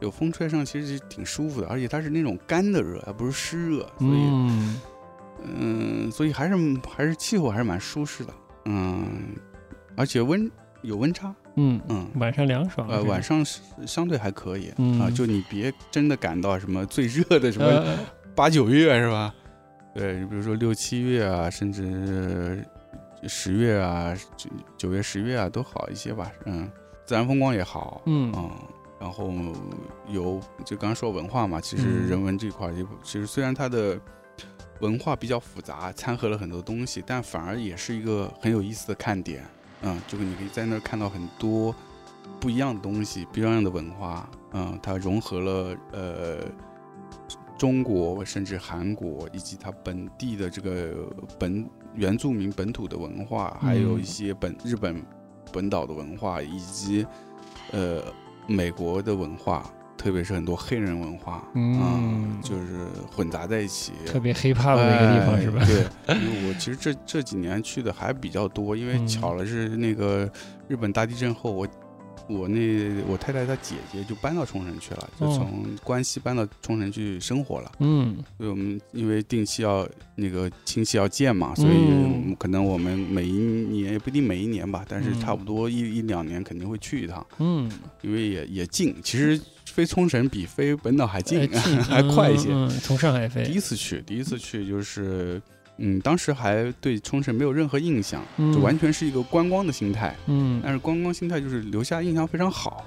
[0.00, 4.80] 有风吹上其实是挺舒服的，而且它是那种干的热，而不是湿热，所以嗯
[5.42, 6.54] 嗯所以还是
[6.88, 8.32] 还是气候还是蛮舒适的，
[8.66, 9.34] 嗯，
[9.96, 10.48] 而且温
[10.82, 12.08] 有温差，嗯嗯。
[12.16, 13.44] 晚上凉爽，呃，晚上
[13.86, 17.98] 相对还可以啊、嗯就你别真的赶到什么最热的什么呃
[18.34, 19.34] 八九月是吧？
[19.94, 22.64] 对，你比如说六七月啊，甚至
[23.26, 26.30] 十月啊、九九月、十月啊，都好一些吧。
[26.46, 26.70] 嗯，
[27.04, 28.50] 自然风光也好，嗯嗯，
[29.00, 29.32] 然后
[30.08, 33.98] 有就刚刚说文化嘛，其实嗯人文这块儿也其实虽然它的
[34.80, 39.44] 文化比较复杂，掺和了很多东西，但反而也是一个很有意思的看点。
[39.82, 41.74] 嗯，就是你可以在那儿看到很多
[42.38, 44.28] 不一样的东西，不一样的文化。
[44.52, 46.38] 嗯，它融合了呃
[47.56, 51.08] 中国甚至韩国以及它本地的这个
[51.38, 55.04] 本原住民本土的文化，还有一嗯些本日本
[55.52, 57.06] 本岛的文化，以及
[57.72, 58.02] 呃
[58.46, 59.70] 美国的文化，
[60.00, 63.92] 特别是很多黑人文化，嗯就是混杂在一起。
[64.06, 65.66] 特别 hiphop 的一个地方是吧哎？
[65.66, 70.26] 对，因为我其实这这几年去的还比较多，因为嗯巧了是那个
[70.68, 71.68] 日本大地震后，我
[72.28, 72.58] 我那
[73.08, 77.70] 我太太她姐姐就搬到冲绳去了，就哦从关西搬到冲绳去生活了。
[77.80, 87.70] 嗯所以我们因为定期要那个亲戚要见嘛，所以嗯可能我们每一年也不一定每一年吧，但是嗯差不多一一两年肯定会去一趟，嗯，
[88.00, 88.94] 因为也也近。
[89.02, 89.38] 其实
[89.80, 91.48] 飞冲绳比飞本岛还近，
[91.88, 92.50] 还快一些。
[92.50, 95.40] 嗯，嗯从上海飞第一，次去，第一次去就是，
[95.78, 100.14] 嗯，当时还对冲绳没有任何印象，嗯就完全是一个观光的心态。
[100.26, 102.84] 嗯但是观光心态就是留下印象非常好，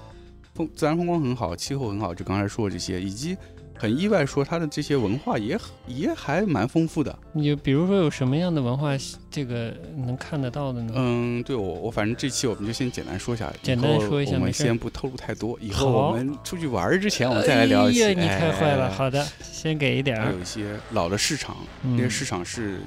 [0.54, 3.36] 风自然风光很好，气候很好，就刚才说的这些，以及
[3.84, 7.14] 很意外，说它的这些文化也很也还蛮丰富的。
[7.34, 8.92] 你比如说有什么样的文化，
[9.30, 10.94] 这个能看得到的呢？
[10.96, 18.06] 嗯，对我我反正这期我们就先简单说一下，简单说一下我们先不透露太多，以后我们出去玩之前，我们再来聊一期。
[18.06, 18.88] 哎呀，你太坏了。
[18.88, 20.40] 哎好的， 先给一点还有。
[20.40, 22.80] 一些老的市场，嗯那些市场是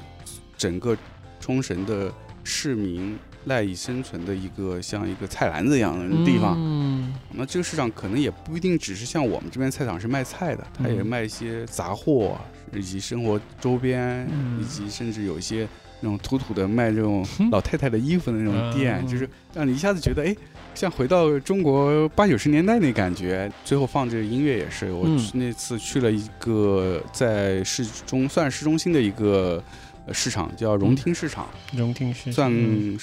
[0.57, 0.97] 整个
[1.39, 2.11] 冲绳的
[2.43, 6.55] 市民赖以生存的一个像一个菜篮子一样的地方。
[6.59, 12.39] 嗯那这个市场可能也不一定只是像我们这边菜场是卖菜的，它也嗯卖一些杂货，
[12.73, 15.69] 以及生活周边，嗯以及甚至有一些
[16.01, 20.35] 那种土土的卖这种 老太太的衣服的那种店，嗯就是让你一下子觉得，哎，
[20.75, 23.51] 像回到中国八九十年代那感觉。
[23.65, 29.63] 最后放这个音乐也是，我那次去了一个在市中算市中心的一个。
[30.07, 31.47] 呃市场叫荣町市场，
[31.77, 32.51] 荣听是算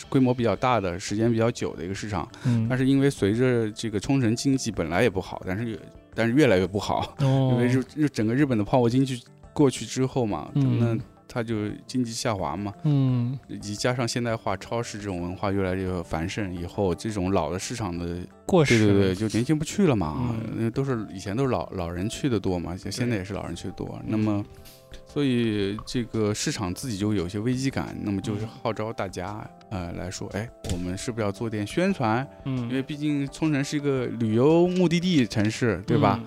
[0.10, 2.28] 规模比较大的、时间比较久的一个市场。
[2.46, 5.80] 嗯，但是因为随着这个冲绳经济本来也不好，但是也
[6.16, 9.22] 但是越来越不好，哦，因为日日整个日本的泡沫经济
[9.52, 10.80] 过去之后嘛，嗯。
[10.80, 13.38] 那它就经济下滑嘛，嗯。
[13.48, 20.54] 以及加上现代化、超市这种文化越来越繁盛以后，这种老的市场的，过时对对对，就年轻不去了嘛，嗯。
[20.58, 24.46] 那都是以前都是老老人去的多嘛，现现在也是老人去的多，那么。
[25.14, 28.50] 所以这个市场自己就有些危机感，那么就是嗯。
[28.64, 32.28] 号召大家，呃，来说，哎，我们是不是要做点宣传？
[32.46, 36.20] 嗯，因为毕竟冲绳是一个旅游目的地城市，对吧？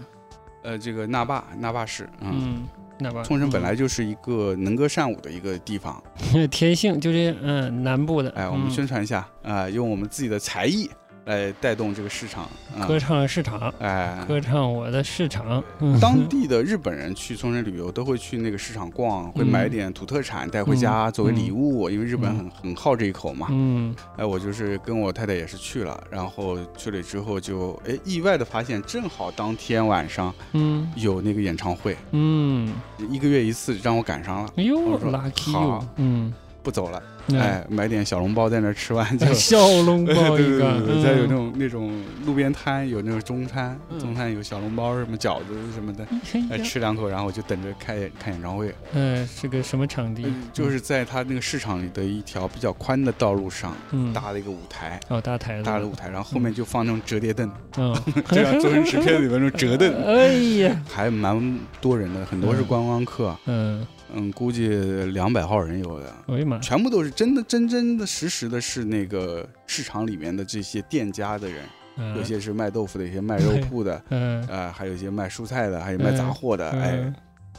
[0.62, 2.64] 呃，这个那霸那霸市，嗯，嗯，
[3.00, 6.00] 那霸，冲绳本来就是一个能歌善舞的一个地方，
[6.34, 10.88] 嗯 天性就是嗯南部的，哎，我们嗯宣传一下啊、用我们自己的才艺
[11.26, 12.44] 来带动这个市场，
[12.78, 14.24] 啊、歌唱市场，哎。
[14.28, 23.48] 歌唱我的市场，嗯当 地的日本人去冲绳旅游都会去那个市场逛，会买点土特产带回家嗯作为礼物，因为日本很很好这一口嘛。
[23.50, 32.72] 嗯哎，我就是跟我太太也是去了，然后去了之后就哎意外的发现，正好当天晚上嗯有那个演唱会，嗯，
[33.10, 36.32] 一个月一次，让我赶上了，哎呦，lucky 好嗯，
[36.66, 37.00] 不走了。
[37.32, 39.32] 哎，哎，买点小笼包在那儿吃完 就。
[39.34, 43.98] 小笼包 对对一个，对对，再有那嗯种那种路边摊，有那种中餐，嗯。
[44.00, 48.10] 中餐有小笼包什么饺子什么的，哎，哎吃两口，然后我就等着看演
[48.42, 48.74] 唱会。
[48.92, 50.26] 嗯，是个什么场地？
[50.52, 57.94] 就是在他那个市场里的一条比较宽的道路上嗯，搭了一个舞台，哦搭台子，搭了舞台，然后后面就放那种折叠凳，嗯，
[58.30, 60.32] 就像周星驰片里面那种折凳，哎
[60.62, 64.68] 呀，还蛮多人的，很多是观光客，嗯，嗯，估计
[65.12, 66.14] 两百号人有的。
[66.28, 71.64] 哎呀妈，全部都是真的、真真的、实实的，是那个市场里面的这些店家的人，
[71.96, 77.14] 嗯有些是卖豆腐的，有些卖肉铺的， 嗯，呃，还有一些卖蔬菜的，还有卖杂货的，哎嗯，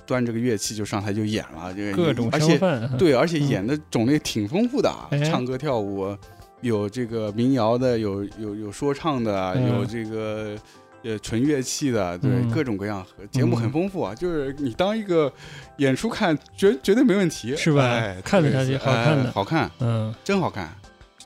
[0.05, 2.57] 端着个乐器就上台就演了，这个各种而且，
[2.97, 6.15] 对， 而且嗯演的种类挺丰富的啊，哎唱歌跳舞，
[6.61, 10.55] 有这个民谣的，有有有说唱的，嗯有这个。
[11.03, 14.13] 呃，纯乐器的，对，嗯各种各样，节目很嗯丰富啊。
[14.15, 15.31] 就是你当一个
[15.77, 20.73] 演出看，绝绝对没问题，是吧哎看得对下去好看的哎好看，嗯真好看。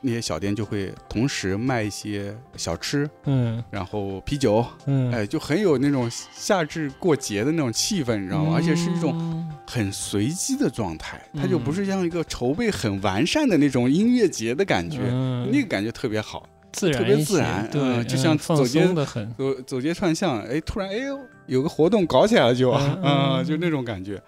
[0.04, 8.56] 那些小店就会同时卖一些小吃，嗯然后啤酒，嗯，哎，就很有那种夏至过节的那种气氛，你知道吗？
[8.56, 16.50] 而且是一种嗯很随机的状态，它就不嗯是像一个筹备很完善的那种音乐节的感觉，嗯那个感觉特别好。
[16.72, 22.72] 自然特别自然对，嗯就像放走街松的很，走走街串巷，哎，突然哎呦有个活动搞起来了就，
[23.04, 24.22] 嗯就那种感觉，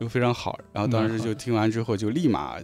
[0.00, 0.58] 就非常好。
[0.72, 2.56] 然后当时就听完之后，就立马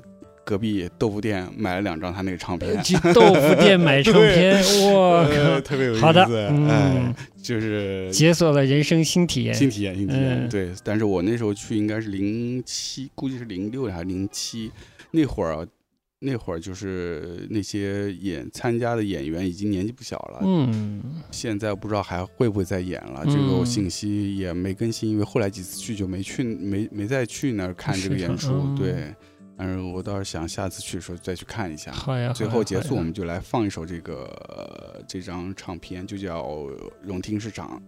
[0.44, 2.80] 隔壁豆腐店买了两张他那个唱片。
[2.82, 4.62] 去豆腐店买唱片，
[4.92, 10.44] 我呃，靠，特别有意思，好的，哎嗯，，就是解锁了人生新体验，新体验，新体验。
[10.44, 14.70] 嗯对，但是我那时候去应该是零七，估计是零六还是零七，
[15.10, 15.66] 那会儿啊，
[16.18, 28.52] 那会儿就是那些演参加的演员已经年纪不小了，嗯现在不知道还会不会再演了，这个信息也没更新，因为后来几次去就没去，没没再去那儿看这个演出。
[28.54, 29.14] 嗯对，
[29.58, 31.92] 但是我倒是想下次去的时候再去看一下。
[31.92, 36.42] 好呀，最后结束，我们就来放一首这个、呃这张唱片，就叫
[37.02, 37.80] 《荣听市场》，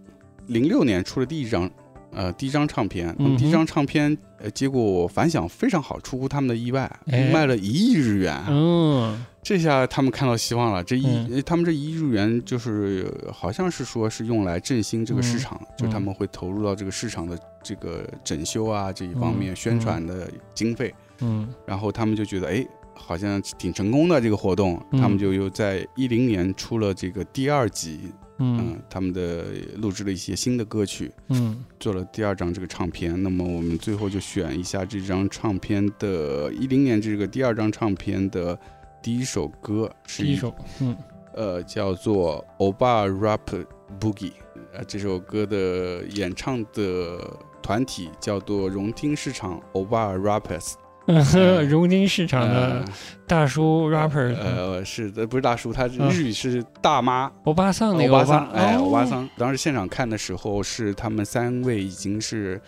[0.53, 1.69] 零六年出的第一张。
[2.11, 7.29] 呃，第一张唱片，那么第一张唱片，呃，结果反响非常好，出乎他们的意外，哎。
[7.31, 8.43] 卖了一亿日元。
[8.47, 9.25] 嗯。
[9.41, 21.47] 这下他们看到希望了，这一、他们这一亿日元就是呃好像是说是用来振兴这个市场，就他们会投入到这个市场的这个整修啊这一方面、嗯宣传的经费，嗯。
[21.65, 22.65] 然后他们就觉得哎。
[23.01, 24.99] 好像挺成功的这个活动，嗯。
[24.99, 28.57] 他们就又在一零年出了这个第二集，嗯。
[28.59, 29.45] 嗯，他们的
[29.77, 31.63] 录制了一些新的歌曲，嗯。
[31.79, 33.21] 做了第二张这个唱片。
[33.21, 38.57] 那么我们最后就选一下这张唱片的，一零年这个第二张唱片的
[39.03, 40.95] 第一首歌，是第一首，嗯。
[41.35, 43.39] 呃叫做《欧巴 rap
[43.99, 44.33] Boogie，
[44.73, 50.73] 呃，这首歌的演唱的团体叫做荣町市场欧巴 Rappers，
[51.69, 52.85] 荣金市场的呃
[53.27, 56.09] 大叔 rapper，呃，是的，不是大叔，他嗯。
[56.09, 58.81] 日语是大妈，欧巴桑那欧个欧巴巴桑，哎，哦。
[58.83, 59.29] 欧巴桑。
[59.37, 62.59] 当时现场看的时候，是他们三位已经是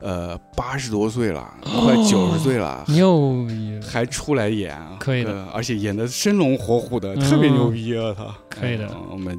[0.00, 5.32] 呃八十多岁了，快九十岁了，牛逼，还出来演啊，可以的。
[5.32, 7.20] 呃而且演的生龙活虎的，嗯。
[7.20, 8.14] 特别牛逼啊！
[8.16, 8.26] 他。
[8.48, 8.86] 可以的。
[8.92, 9.38] 嗯我们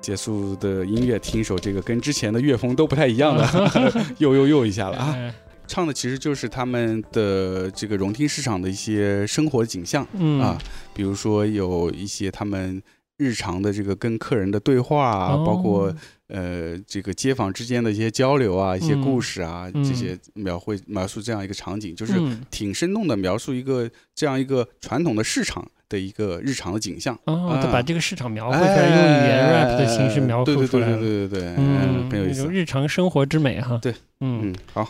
[0.00, 3.46] 结束的音乐，听一首这个跟之前的乐风都不太一样的，
[4.18, 5.16] 又又又一下了啊！
[5.64, 10.40] 哎唱的其实就是他们的这个荣町市场的一些生活景象嗯。
[10.40, 10.58] 啊，
[10.92, 12.82] 比如说有一些他们
[13.16, 15.44] 日常的这个跟客人的对话啊，哦。
[15.44, 15.94] 包括
[16.28, 19.82] 呃这个街坊之间的一些交流啊，一些嗯故事啊，嗯。
[19.82, 22.42] 这些描绘描述这样一个场景，就是嗯。
[22.50, 27.18] 挺生动的描述一个这样一个传统的市场的一个日常的景象。
[27.24, 32.46] 哦，他啊把这个市场描绘出来，用语言 rap 的形式描述出来，对对对对对对对，嗯，很有意思。
[32.48, 33.78] 日常生活之美哈。
[33.80, 34.88] 对，嗯，嗯，好，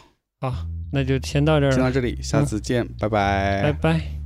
[0.50, 3.62] 好，那就先到这儿了，先到这里，下次见，拜拜。
[3.62, 4.23] 拜拜。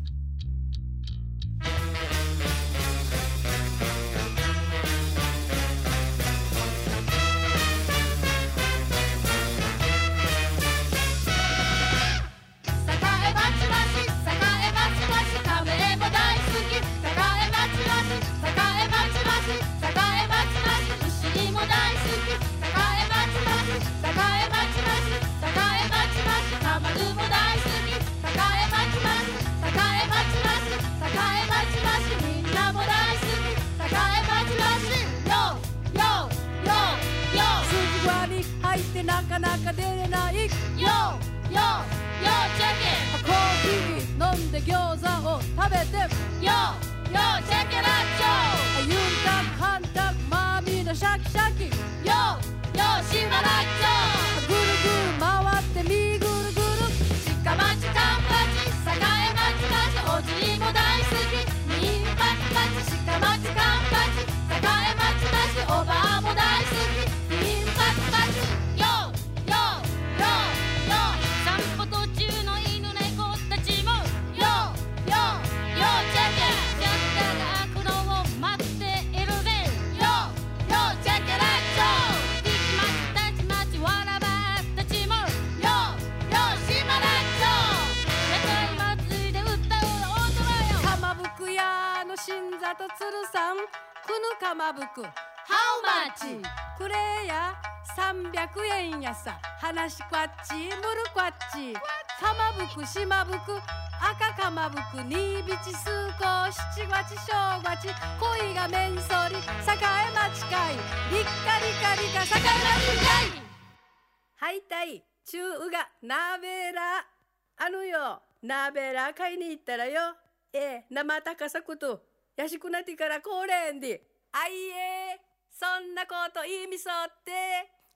[121.49, 122.03] がくと
[122.37, 124.03] やしくなってからこれんで。
[124.33, 125.21] あいえ
[125.51, 127.33] そんなこと意味そって。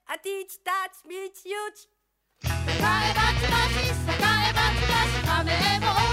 [0.06, 1.88] あティーチタッチミチユチ。
[2.44, 6.11] えばつばしさかえばつばし亀も